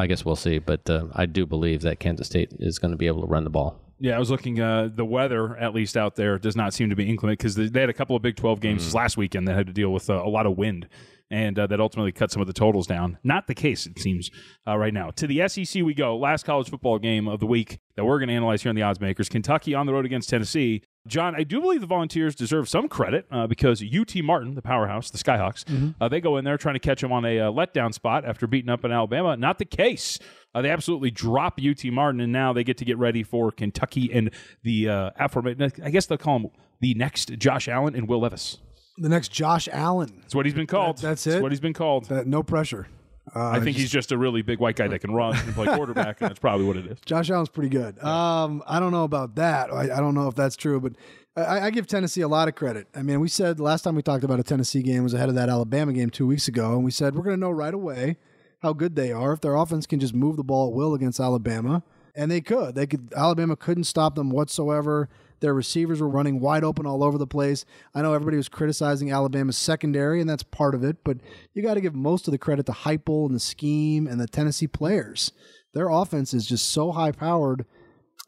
I 0.00 0.06
guess 0.06 0.24
we'll 0.24 0.36
see. 0.36 0.58
But 0.58 0.88
uh, 0.88 1.06
I 1.12 1.26
do 1.26 1.46
believe 1.46 1.82
that 1.82 2.00
Kansas 2.00 2.26
State 2.26 2.52
is 2.58 2.78
going 2.78 2.90
to 2.90 2.96
be 2.96 3.06
able 3.06 3.20
to 3.22 3.26
run 3.26 3.44
the 3.44 3.50
ball. 3.50 3.80
Yeah, 4.02 4.16
I 4.16 4.18
was 4.18 4.30
looking. 4.30 4.60
Uh, 4.60 4.88
the 4.92 5.04
weather, 5.04 5.56
at 5.58 5.74
least 5.74 5.96
out 5.96 6.16
there, 6.16 6.38
does 6.38 6.56
not 6.56 6.72
seem 6.72 6.88
to 6.88 6.96
be 6.96 7.08
inclement 7.08 7.38
because 7.38 7.54
they 7.54 7.80
had 7.80 7.90
a 7.90 7.94
couple 7.94 8.16
of 8.16 8.22
Big 8.22 8.36
12 8.36 8.60
games 8.60 8.94
last 8.94 9.18
weekend 9.18 9.46
that 9.46 9.54
had 9.54 9.66
to 9.66 9.74
deal 9.74 9.92
with 9.92 10.08
uh, 10.08 10.14
a 10.24 10.28
lot 10.28 10.46
of 10.46 10.56
wind, 10.56 10.88
and 11.30 11.58
uh, 11.58 11.66
that 11.68 11.80
ultimately 11.80 12.12
cut 12.12 12.30
some 12.30 12.40
of 12.40 12.46
the 12.46 12.52
totals 12.52 12.86
down. 12.86 13.18
Not 13.22 13.46
the 13.46 13.54
case, 13.54 13.86
it 13.86 13.98
seems, 13.98 14.30
uh, 14.66 14.76
right 14.76 14.92
now. 14.92 15.10
To 15.10 15.26
the 15.26 15.46
SEC 15.48 15.82
we 15.82 15.94
go. 15.94 16.16
Last 16.16 16.44
college 16.44 16.68
football 16.68 16.98
game 16.98 17.28
of 17.28 17.40
the 17.40 17.46
week 17.46 17.78
that 17.96 18.04
we're 18.04 18.18
going 18.18 18.28
to 18.28 18.34
analyze 18.34 18.62
here 18.62 18.70
on 18.70 18.76
the 18.76 18.82
Odds 18.82 19.00
Makers. 19.00 19.28
Kentucky 19.28 19.74
on 19.74 19.86
the 19.86 19.92
road 19.92 20.04
against 20.04 20.28
Tennessee. 20.28 20.82
John, 21.06 21.34
I 21.34 21.44
do 21.44 21.62
believe 21.62 21.80
the 21.80 21.86
Volunteers 21.86 22.34
deserve 22.34 22.68
some 22.68 22.86
credit 22.86 23.26
uh, 23.30 23.46
because 23.46 23.82
UT 23.82 24.14
Martin, 24.22 24.54
the 24.54 24.60
powerhouse, 24.60 25.10
the 25.10 25.16
Skyhawks, 25.16 25.94
uh, 25.98 26.08
they 26.08 26.20
go 26.20 26.36
in 26.36 26.44
there 26.44 26.58
trying 26.58 26.74
to 26.74 26.78
catch 26.80 27.00
them 27.00 27.10
on 27.10 27.24
a 27.24 27.38
uh, 27.40 27.50
letdown 27.50 27.94
spot 27.94 28.26
after 28.26 28.46
beating 28.46 28.68
up 28.68 28.84
in 28.84 28.92
Alabama. 28.92 29.34
Not 29.36 29.58
the 29.58 29.64
case. 29.64 30.18
Uh, 30.54 30.60
they 30.60 30.68
absolutely 30.70 31.10
drop 31.10 31.58
UT 31.58 31.82
Martin, 31.86 32.20
and 32.20 32.32
now 32.32 32.52
they 32.52 32.64
get 32.64 32.76
to 32.78 32.84
get 32.84 32.98
ready 32.98 33.22
for 33.22 33.50
Kentucky 33.50 34.10
and 34.12 34.30
the 34.62 34.88
uh, 34.90 35.10
aforementioned. 35.18 35.82
I 35.82 35.88
guess 35.90 36.04
they'll 36.04 36.18
call 36.18 36.36
him 36.36 36.46
the 36.80 36.92
next 36.94 37.30
Josh 37.38 37.66
Allen 37.66 37.94
and 37.94 38.06
Will 38.06 38.20
Levis. 38.20 38.58
The 39.00 39.08
next 39.08 39.28
Josh 39.32 39.68
Allen. 39.72 40.18
That's 40.20 40.34
what 40.34 40.44
he's 40.46 40.54
been 40.54 40.66
called. 40.66 40.98
That- 40.98 41.02
that's 41.02 41.24
That's 41.24 41.36
it? 41.36 41.42
what 41.42 41.50
he's 41.52 41.60
been 41.60 41.72
called. 41.72 42.04
That 42.06 42.26
no 42.26 42.42
pressure. 42.42 42.86
Uh, 43.34 43.50
I 43.50 43.60
think 43.60 43.76
he's 43.76 43.90
just 43.90 44.10
a 44.12 44.18
really 44.18 44.42
big 44.42 44.58
white 44.58 44.74
guy 44.76 44.88
that 44.88 44.98
can 44.98 45.12
run 45.12 45.36
and 45.36 45.54
play 45.54 45.66
quarterback, 45.76 46.20
and 46.20 46.28
that's 46.30 46.40
probably 46.40 46.66
what 46.66 46.76
it 46.76 46.86
is. 46.86 46.98
Josh 47.06 47.30
Allen's 47.30 47.48
pretty 47.48 47.68
good. 47.68 48.02
Um, 48.02 48.62
I 48.66 48.80
don't 48.80 48.90
know 48.92 49.04
about 49.04 49.36
that. 49.36 49.72
I, 49.72 49.82
I 49.82 50.00
don't 50.00 50.14
know 50.14 50.26
if 50.26 50.34
that's 50.34 50.56
true, 50.56 50.80
but 50.80 50.94
I, 51.36 51.66
I 51.66 51.70
give 51.70 51.86
Tennessee 51.86 52.22
a 52.22 52.28
lot 52.28 52.48
of 52.48 52.56
credit. 52.56 52.88
I 52.94 53.02
mean, 53.02 53.20
we 53.20 53.28
said 53.28 53.60
last 53.60 53.82
time 53.82 53.94
we 53.94 54.02
talked 54.02 54.24
about 54.24 54.40
a 54.40 54.42
Tennessee 54.42 54.82
game 54.82 55.04
was 55.04 55.14
ahead 55.14 55.28
of 55.28 55.36
that 55.36 55.48
Alabama 55.48 55.92
game 55.92 56.10
two 56.10 56.26
weeks 56.26 56.48
ago, 56.48 56.72
and 56.72 56.82
we 56.84 56.90
said 56.90 57.14
we're 57.14 57.22
going 57.22 57.36
to 57.36 57.40
know 57.40 57.50
right 57.52 57.74
away 57.74 58.16
how 58.62 58.72
good 58.72 58.96
they 58.96 59.12
are 59.12 59.32
if 59.32 59.40
their 59.42 59.54
offense 59.54 59.86
can 59.86 60.00
just 60.00 60.12
move 60.14 60.36
the 60.36 60.42
ball 60.44 60.66
at 60.68 60.72
will 60.74 60.92
against 60.94 61.20
Alabama, 61.20 61.84
and 62.16 62.30
they 62.32 62.40
could. 62.40 62.74
They 62.74 62.86
could. 62.86 63.12
Alabama 63.16 63.54
couldn't 63.54 63.84
stop 63.84 64.16
them 64.16 64.30
whatsoever. 64.30 65.08
Their 65.40 65.54
receivers 65.54 66.00
were 66.00 66.08
running 66.08 66.40
wide 66.40 66.64
open 66.64 66.86
all 66.86 67.02
over 67.02 67.18
the 67.18 67.26
place. 67.26 67.64
I 67.94 68.02
know 68.02 68.12
everybody 68.14 68.36
was 68.36 68.48
criticizing 68.48 69.10
Alabama's 69.10 69.56
secondary, 69.56 70.20
and 70.20 70.28
that's 70.28 70.42
part 70.42 70.74
of 70.74 70.84
it, 70.84 70.98
but 71.04 71.18
you 71.54 71.62
got 71.62 71.74
to 71.74 71.80
give 71.80 71.94
most 71.94 72.28
of 72.28 72.32
the 72.32 72.38
credit 72.38 72.66
to 72.66 72.72
Heupel 72.72 73.26
and 73.26 73.34
the 73.34 73.40
scheme 73.40 74.06
and 74.06 74.20
the 74.20 74.26
Tennessee 74.26 74.66
players. 74.66 75.32
Their 75.72 75.88
offense 75.88 76.34
is 76.34 76.46
just 76.46 76.68
so 76.68 76.92
high 76.92 77.12
powered, 77.12 77.64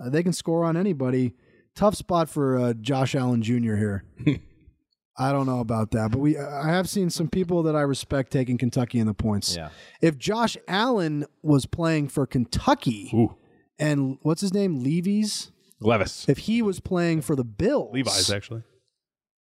uh, 0.00 0.08
they 0.08 0.22
can 0.22 0.32
score 0.32 0.64
on 0.64 0.76
anybody. 0.76 1.34
Tough 1.74 1.94
spot 1.94 2.28
for 2.28 2.58
uh, 2.58 2.72
Josh 2.74 3.14
Allen 3.14 3.42
Jr. 3.42 3.76
here. 3.76 4.04
I 5.18 5.30
don't 5.30 5.46
know 5.46 5.60
about 5.60 5.90
that, 5.90 6.10
but 6.10 6.20
we 6.20 6.38
I 6.38 6.68
have 6.68 6.88
seen 6.88 7.10
some 7.10 7.28
people 7.28 7.62
that 7.64 7.76
I 7.76 7.82
respect 7.82 8.32
taking 8.32 8.56
Kentucky 8.56 8.98
in 8.98 9.06
the 9.06 9.14
points. 9.14 9.54
Yeah. 9.54 9.68
If 10.00 10.18
Josh 10.18 10.56
Allen 10.66 11.26
was 11.42 11.66
playing 11.66 12.08
for 12.08 12.26
Kentucky 12.26 13.10
Ooh, 13.14 13.36
and 13.78 14.18
what's 14.22 14.40
his 14.40 14.54
name, 14.54 14.82
Levy's, 14.82 15.51
Levis. 15.84 16.28
if 16.28 16.38
he 16.38 16.62
was 16.62 16.80
playing 16.80 17.22
for 17.22 17.36
the 17.36 17.44
Bills, 17.44 17.92
Levi's, 17.92 18.30
actually. 18.30 18.62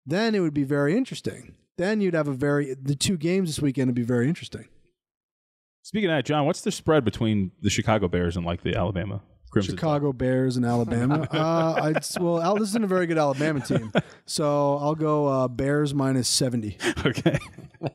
then 0.07 0.35
it 0.35 0.40
would 0.40 0.55
be 0.55 0.64
very 0.64 0.96
interesting. 0.96 1.55
Then 1.77 2.01
you'd 2.01 2.14
have 2.14 2.29
a 2.29 2.33
very 2.33 2.74
the 2.74 2.96
two 2.96 3.16
games 3.16 3.48
this 3.48 3.61
weekend 3.61 3.88
would 3.88 3.94
be 3.94 4.03
very 4.03 4.29
interesting. 4.29 4.66
Speaking 5.83 6.11
of 6.11 6.16
that, 6.16 6.24
John, 6.27 6.44
what's 6.44 6.61
the 6.61 6.72
spread 6.72 7.05
between 7.05 7.53
the 7.62 7.70
Chicago 7.70 8.09
Bears 8.09 8.37
and 8.37 8.44
like 8.44 8.62
the 8.62 8.74
Alabama 8.74 9.22
Crimson? 9.51 9.77
Chicago 9.77 10.13
Bears 10.13 10.57
and 10.57 10.65
Alabama. 10.65 11.27
uh, 11.33 11.81
I'd, 11.83 12.05
well, 12.21 12.41
Al, 12.41 12.57
this 12.57 12.69
isn't 12.71 12.85
a 12.85 12.89
very 12.89 13.07
good 13.07 13.19
Alabama 13.19 13.61
team, 13.61 13.93
so 14.27 14.77
I'll 14.79 14.95
go 14.95 15.27
uh, 15.27 15.49
Bears 15.49 15.95
minus 15.95 16.29
seventy. 16.29 16.77
Okay. 17.05 17.39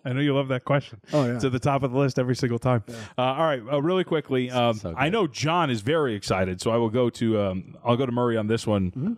I 0.05 0.13
know 0.13 0.21
you 0.21 0.33
love 0.33 0.47
that 0.47 0.63
question. 0.63 1.01
Oh, 1.11 1.25
yeah. 1.25 1.35
It's 1.35 1.43
at 1.43 1.51
the 1.51 1.59
top 1.59 1.83
of 1.83 1.91
the 1.91 1.97
list 1.97 2.17
every 2.17 2.35
single 2.35 2.59
time. 2.59 2.83
Uh, 3.17 3.21
all 3.21 3.43
right, 3.43 3.61
uh, 3.71 3.81
really 3.81 4.03
quickly. 4.03 4.49
Um, 4.49 4.75
So. 4.75 4.93
I 4.97 5.09
know 5.09 5.27
John 5.27 5.69
is 5.69 5.81
very 5.81 6.15
excited, 6.15 6.61
so 6.61 6.71
I 6.71 6.77
will 6.77 6.89
go 6.89 7.09
to 7.11 7.39
um, 7.41 7.77
I'll 7.83 7.97
go 7.97 8.05
to 8.05 8.11
Murray 8.11 8.37
on 8.37 8.47
this 8.47 8.65
one. 8.65 8.91
Mm-hmm. 8.91 9.13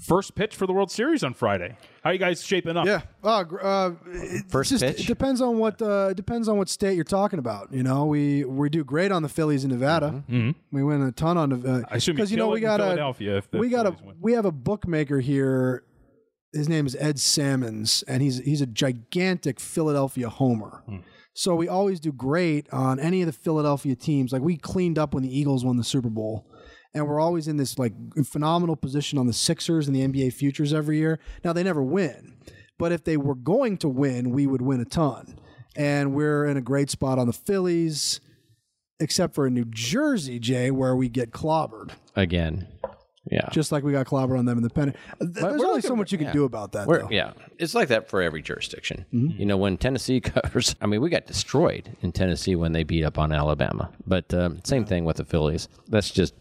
First 0.00 0.34
pitch 0.34 0.56
for 0.56 0.66
the 0.66 0.72
World 0.72 0.90
Series 0.90 1.22
on 1.22 1.34
Friday. 1.34 1.76
How 2.02 2.10
are 2.10 2.12
you 2.14 2.18
guys 2.18 2.42
shaping 2.42 2.74
up? 2.74 2.86
Yeah. 2.86 3.02
Uh, 3.22 3.44
uh, 3.60 3.90
First 4.48 4.70
just, 4.70 4.82
pitch? 4.82 5.00
It 5.00 5.06
depends 5.06 5.42
on 5.42 5.58
what 5.58 5.82
uh, 5.82 6.08
it 6.10 6.16
depends 6.16 6.48
on 6.48 6.56
what 6.56 6.70
state 6.70 6.94
you're 6.94 7.04
talking 7.04 7.38
about. 7.38 7.70
You 7.70 7.82
know, 7.82 8.06
we 8.06 8.44
we 8.44 8.70
do 8.70 8.82
great 8.82 9.12
on 9.12 9.22
the 9.22 9.28
Phillies 9.28 9.62
in 9.62 9.70
Nevada. 9.70 10.24
We 10.72 10.82
win 10.82 11.02
a 11.02 11.12
ton 11.12 11.36
on 11.36 11.50
the. 11.50 11.70
Uh, 11.70 11.82
I 11.90 11.96
assume 11.96 12.16
because 12.16 12.30
you 12.30 12.38
know 12.38 12.48
we 12.48 12.60
got 12.60 12.80
a 12.80 12.84
Philadelphia 12.84 13.36
if 13.36 13.48
we 13.52 13.68
got 13.68 13.86
a 13.86 13.90
win. 13.90 14.16
we 14.20 14.32
have 14.32 14.46
a 14.46 14.52
bookmaker 14.52 15.20
here. 15.20 15.84
His 16.52 16.68
name 16.68 16.86
is 16.86 16.96
Ed 16.96 17.18
Salmons, 17.18 18.02
and 18.08 18.22
he's 18.22 18.38
he's 18.38 18.62
a 18.62 18.66
gigantic 18.66 19.60
Philadelphia 19.60 20.30
homer. 20.30 20.82
Hmm. 20.86 20.98
So 21.34 21.54
we 21.54 21.68
always 21.68 22.00
do 22.00 22.10
great 22.10 22.72
on 22.72 22.98
any 22.98 23.22
of 23.22 23.26
the 23.26 23.32
Philadelphia 23.32 23.94
teams. 23.96 24.32
Like 24.32 24.42
we 24.42 24.56
cleaned 24.56 24.98
up 24.98 25.14
when 25.14 25.22
the 25.22 25.38
Eagles 25.38 25.64
won 25.64 25.76
the 25.76 25.84
Super 25.84 26.08
Bowl. 26.08 26.46
And 26.92 27.06
we're 27.06 27.20
always 27.20 27.46
in 27.46 27.56
this 27.56 27.78
like 27.78 27.92
phenomenal 28.24 28.76
position 28.76 29.18
on 29.18 29.26
the 29.26 29.32
Sixers 29.32 29.86
and 29.86 29.94
the 29.94 30.06
NBA 30.06 30.32
futures 30.32 30.74
every 30.74 30.98
year. 30.98 31.20
Now 31.44 31.52
they 31.52 31.62
never 31.62 31.82
win. 31.82 32.34
But 32.78 32.92
if 32.92 33.04
they 33.04 33.16
were 33.16 33.34
going 33.34 33.76
to 33.78 33.88
win, 33.88 34.30
we 34.30 34.46
would 34.46 34.62
win 34.62 34.80
a 34.80 34.84
ton. 34.84 35.38
And 35.76 36.14
we're 36.14 36.46
in 36.46 36.56
a 36.56 36.62
great 36.62 36.90
spot 36.90 37.18
on 37.18 37.26
the 37.26 37.32
Phillies, 37.32 38.20
except 38.98 39.34
for 39.34 39.46
in 39.46 39.54
New 39.54 39.66
Jersey, 39.66 40.38
Jay, 40.38 40.70
where 40.70 40.96
we 40.96 41.08
get 41.08 41.30
clobbered 41.30 41.90
Again. 42.16 42.66
Yeah. 43.30 43.48
just 43.52 43.70
like 43.70 43.84
we 43.84 43.92
got 43.92 44.06
clobbered 44.06 44.38
on 44.38 44.46
them 44.46 44.56
in 44.56 44.64
the 44.64 44.70
pennant. 44.70 44.96
There's 45.20 45.62
only 45.62 45.82
so 45.82 45.94
much 45.94 46.10
you 46.10 46.18
can 46.18 46.28
yeah. 46.28 46.32
do 46.32 46.44
about 46.44 46.72
that. 46.72 46.88
Though. 46.88 47.06
yeah, 47.10 47.34
it's 47.58 47.74
like 47.74 47.88
that 47.88 48.08
for 48.08 48.22
every 48.22 48.42
jurisdiction. 48.42 49.04
Mm-hmm. 49.12 49.38
You 49.38 49.46
know, 49.46 49.56
when 49.58 49.76
Tennessee 49.76 50.20
covers, 50.20 50.74
I 50.80 50.86
mean, 50.86 51.00
we 51.02 51.10
got 51.10 51.26
destroyed 51.26 51.96
in 52.00 52.12
Tennessee 52.12 52.56
when 52.56 52.72
they 52.72 52.82
beat 52.82 53.04
up 53.04 53.18
on 53.18 53.30
Alabama. 53.30 53.90
But 54.06 54.32
um, 54.32 54.60
same 54.64 54.84
thing 54.84 55.04
with 55.04 55.18
the 55.18 55.24
Phillies. 55.24 55.68
That's 55.88 56.10
just 56.10 56.34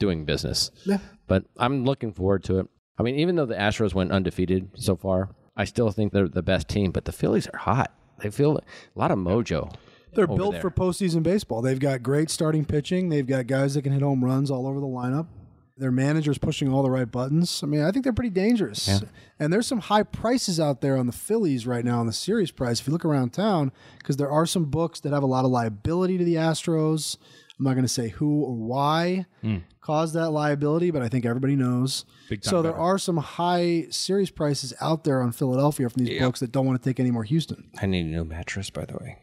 doing 0.00 0.24
business. 0.24 0.72
Yeah. 0.84 0.98
But 1.28 1.44
I'm 1.56 1.84
looking 1.84 2.12
forward 2.12 2.42
to 2.44 2.58
it. 2.58 2.66
I 2.98 3.04
mean, 3.04 3.14
even 3.14 3.36
though 3.36 3.46
the 3.46 3.54
Astros 3.54 3.94
went 3.94 4.10
undefeated 4.10 4.70
so 4.74 4.96
far, 4.96 5.30
I 5.56 5.64
still 5.64 5.92
think 5.92 6.12
they're 6.12 6.26
the 6.26 6.42
best 6.42 6.66
team. 6.66 6.90
But 6.90 7.04
the 7.04 7.12
Phillies 7.12 7.46
are 7.46 7.58
hot. 7.58 7.92
They 8.18 8.30
feel 8.30 8.58
a 8.58 8.62
lot 8.98 9.12
of 9.12 9.18
mojo. 9.18 9.72
They're 10.12 10.26
built 10.26 10.52
there. 10.52 10.60
for 10.60 10.70
postseason 10.70 11.22
baseball. 11.22 11.62
They've 11.62 11.78
got 11.78 12.02
great 12.02 12.30
starting 12.30 12.64
pitching. 12.64 13.08
They've 13.10 13.26
got 13.26 13.46
guys 13.46 13.74
that 13.74 13.82
can 13.82 13.92
hit 13.92 14.02
home 14.02 14.24
runs 14.24 14.50
all 14.50 14.66
over 14.66 14.80
the 14.80 14.86
lineup. 14.86 15.28
Their 15.76 15.92
manager's 15.92 16.36
pushing 16.36 16.70
all 16.70 16.82
the 16.82 16.90
right 16.90 17.10
buttons. 17.10 17.62
I 17.62 17.66
mean, 17.66 17.80
I 17.82 17.90
think 17.90 18.04
they're 18.04 18.12
pretty 18.12 18.28
dangerous. 18.28 19.02
And 19.38 19.50
there's 19.50 19.66
some 19.66 19.78
high 19.78 20.02
prices 20.02 20.60
out 20.60 20.82
there 20.82 20.96
on 20.98 21.06
the 21.06 21.12
Phillies 21.12 21.66
right 21.66 21.84
now 21.84 22.00
on 22.00 22.06
the 22.06 22.12
series 22.12 22.50
price. 22.50 22.80
If 22.80 22.86
you 22.86 22.92
look 22.92 23.04
around 23.04 23.32
town, 23.32 23.72
because 23.98 24.18
there 24.18 24.30
are 24.30 24.44
some 24.44 24.66
books 24.66 25.00
that 25.00 25.14
have 25.14 25.22
a 25.22 25.26
lot 25.26 25.46
of 25.46 25.50
liability 25.50 26.18
to 26.18 26.24
the 26.24 26.34
Astros. 26.34 27.16
I'm 27.60 27.64
not 27.64 27.74
going 27.74 27.84
to 27.84 27.88
say 27.88 28.08
who 28.08 28.42
or 28.42 28.54
why 28.54 29.26
hmm. 29.42 29.58
caused 29.82 30.14
that 30.14 30.30
liability, 30.30 30.90
but 30.90 31.02
I 31.02 31.10
think 31.10 31.26
everybody 31.26 31.56
knows. 31.56 32.06
Big 32.30 32.40
time 32.40 32.50
so 32.50 32.62
there 32.62 32.72
better. 32.72 32.82
are 32.82 32.96
some 32.96 33.18
high 33.18 33.86
series 33.90 34.30
prices 34.30 34.72
out 34.80 35.04
there 35.04 35.20
on 35.20 35.30
Philadelphia 35.30 35.90
from 35.90 36.06
these 36.06 36.18
books 36.18 36.40
that 36.40 36.52
don't 36.52 36.64
want 36.64 36.82
to 36.82 36.88
take 36.88 36.98
any 36.98 37.10
more 37.10 37.22
Houston. 37.22 37.70
I 37.78 37.84
need 37.84 38.06
a 38.06 38.08
new 38.08 38.24
mattress, 38.24 38.70
by 38.70 38.86
the 38.86 38.94
way. 38.94 39.18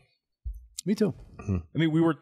Me 0.86 0.94
too. 0.94 1.16
Hmm. 1.44 1.58
I 1.74 1.80
mean, 1.80 1.92
we 1.92 2.00
were 2.00 2.16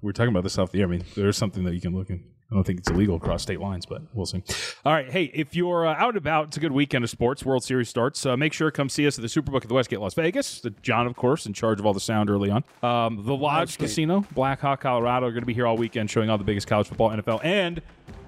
we 0.00 0.06
were 0.06 0.14
talking 0.14 0.30
about 0.30 0.42
this 0.42 0.56
off 0.56 0.72
the 0.72 0.80
air. 0.80 0.86
I 0.86 0.90
mean, 0.90 1.04
there's 1.14 1.36
something 1.36 1.64
that 1.64 1.74
you 1.74 1.82
can 1.82 1.94
look 1.94 2.08
in. 2.08 2.24
I 2.50 2.54
don't 2.54 2.64
think 2.64 2.78
it's 2.78 2.90
illegal 2.90 3.16
across 3.16 3.42
state 3.42 3.60
lines, 3.60 3.84
but 3.84 4.00
we'll 4.14 4.24
see. 4.24 4.42
All 4.82 4.94
right, 4.94 5.10
hey, 5.10 5.24
if 5.34 5.54
you're 5.54 5.86
uh, 5.86 5.94
out 5.94 6.08
and 6.08 6.16
about, 6.16 6.46
it's 6.48 6.56
a 6.56 6.60
good 6.60 6.72
weekend 6.72 7.04
of 7.04 7.10
sports. 7.10 7.44
World 7.44 7.62
Series 7.62 7.90
starts. 7.90 8.24
Uh, 8.24 8.38
make 8.38 8.54
sure 8.54 8.70
to 8.70 8.74
come 8.74 8.88
see 8.88 9.06
us 9.06 9.18
at 9.18 9.22
the 9.22 9.28
Superbook 9.28 9.62
at 9.62 9.68
the 9.68 9.74
Westgate, 9.74 10.00
Las 10.00 10.14
Vegas. 10.14 10.62
The 10.62 10.70
John, 10.80 11.06
of 11.06 11.14
course, 11.14 11.44
in 11.44 11.52
charge 11.52 11.78
of 11.78 11.84
all 11.84 11.92
the 11.92 12.00
sound 12.00 12.30
early 12.30 12.50
on. 12.50 12.64
Um, 12.82 13.22
the 13.26 13.36
Lodge 13.36 13.76
Casino, 13.76 14.24
Black 14.32 14.60
Hawk, 14.60 14.80
Colorado, 14.80 15.26
are 15.26 15.30
going 15.30 15.42
to 15.42 15.46
be 15.46 15.52
here 15.52 15.66
all 15.66 15.76
weekend, 15.76 16.10
showing 16.10 16.30
all 16.30 16.38
the 16.38 16.44
biggest 16.44 16.66
college 16.66 16.88
football, 16.88 17.10
NFL, 17.10 17.44
and 17.44 17.82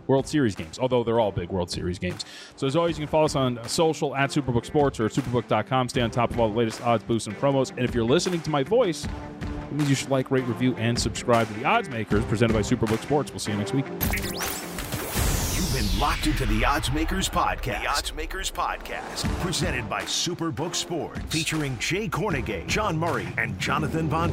World 0.07 0.27
Series 0.27 0.55
games, 0.55 0.79
although 0.79 1.03
they're 1.03 1.21
all 1.21 1.33
big 1.33 1.49
World 1.49 1.71
Series 1.71 1.99
games. 1.99 2.27
So, 2.57 2.67
as 2.67 2.77
always, 2.77 2.99
you 2.99 3.07
can 3.07 3.11
follow 3.11 3.25
us 3.25 3.37
on 3.37 3.59
social 3.69 4.15
at 4.15 4.31
Superbook 4.31 4.67
Sports 4.67 5.01
or 5.01 5.07
at 5.07 5.13
superbook.com. 5.13 5.89
Stay 5.89 6.03
on 6.03 6.11
top 6.11 6.31
of 6.31 6.41
all 6.41 6.51
the 6.51 6.59
latest 6.59 6.83
odds, 6.83 7.05
boosts, 7.05 7.27
and 7.27 7.39
promos. 7.39 7.71
And 7.71 7.81
if 7.81 7.95
you're 7.95 8.05
listening 8.05 8.43
to 8.43 8.51
my 8.51 8.65
voice, 8.65 9.07
it 9.71 9.77
means 9.77 9.89
you 9.89 9.95
should 9.95 10.11
like, 10.11 10.31
rate, 10.31 10.45
review, 10.45 10.75
and 10.77 10.99
subscribe 10.99 11.47
to 11.49 11.55
the 11.55 11.65
Odds 11.65 11.89
Makers 11.89 12.25
presented 12.25 12.55
by 12.55 12.61
Superbook 12.61 13.01
Sports. 13.03 13.31
We'll 13.31 13.39
see 13.39 13.53
you 13.53 13.59
next 13.59 13.73
week. 13.73 13.87
You've 13.87 15.73
been 15.73 16.01
locked 16.01 16.27
into 16.27 16.47
the 16.47 16.65
Odds 16.65 16.91
Makers 16.93 17.29
Podcast. 17.29 17.83
The 17.83 17.87
Odds 17.87 18.15
Makers 18.15 18.51
Podcast, 18.51 19.25
presented 19.41 19.89
by 19.89 20.03
Superbook 20.03 20.75
Sports, 20.75 21.21
featuring 21.29 21.79
Jay 21.79 22.09
Kornegay, 22.09 22.67
John 22.67 22.97
Murray, 22.99 23.29
and 23.39 23.59
Jonathan 23.59 24.09
Von. 24.09 24.31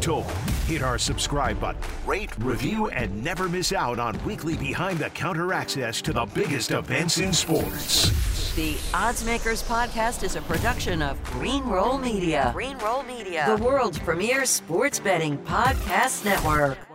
Hit 0.66 0.82
our 0.82 0.98
subscribe 0.98 1.60
button, 1.60 1.82
rate, 2.06 2.32
review, 2.40 2.88
and 2.90 3.24
never 3.24 3.48
miss 3.48 3.72
out 3.72 4.00
on 4.00 4.24
weekly 4.26 4.58
behind 4.58 5.00
the 5.00 5.10
counter 5.12 5.54
access 5.54 6.02
to 6.02 6.14
the 6.14 6.26
biggest 6.26 6.72
events 6.72 7.20
in 7.20 7.32
sports. 7.32 8.37
The 8.58 8.76
Odds 8.92 9.24
Makers 9.24 9.62
podcast 9.62 10.24
is 10.24 10.36
a 10.36 10.42
production 10.42 11.04
of 11.04 11.24
Green 11.26 11.64
Roll 11.66 12.00
Media. 12.00 12.50
Green 12.56 12.76
Roll 12.80 13.04
Media, 13.04 13.56
the 13.56 13.64
world's 13.64 14.00
premier 14.00 14.48
sports 14.48 15.00
betting 15.00 15.38
podcast 15.38 16.26
network. 16.26 16.87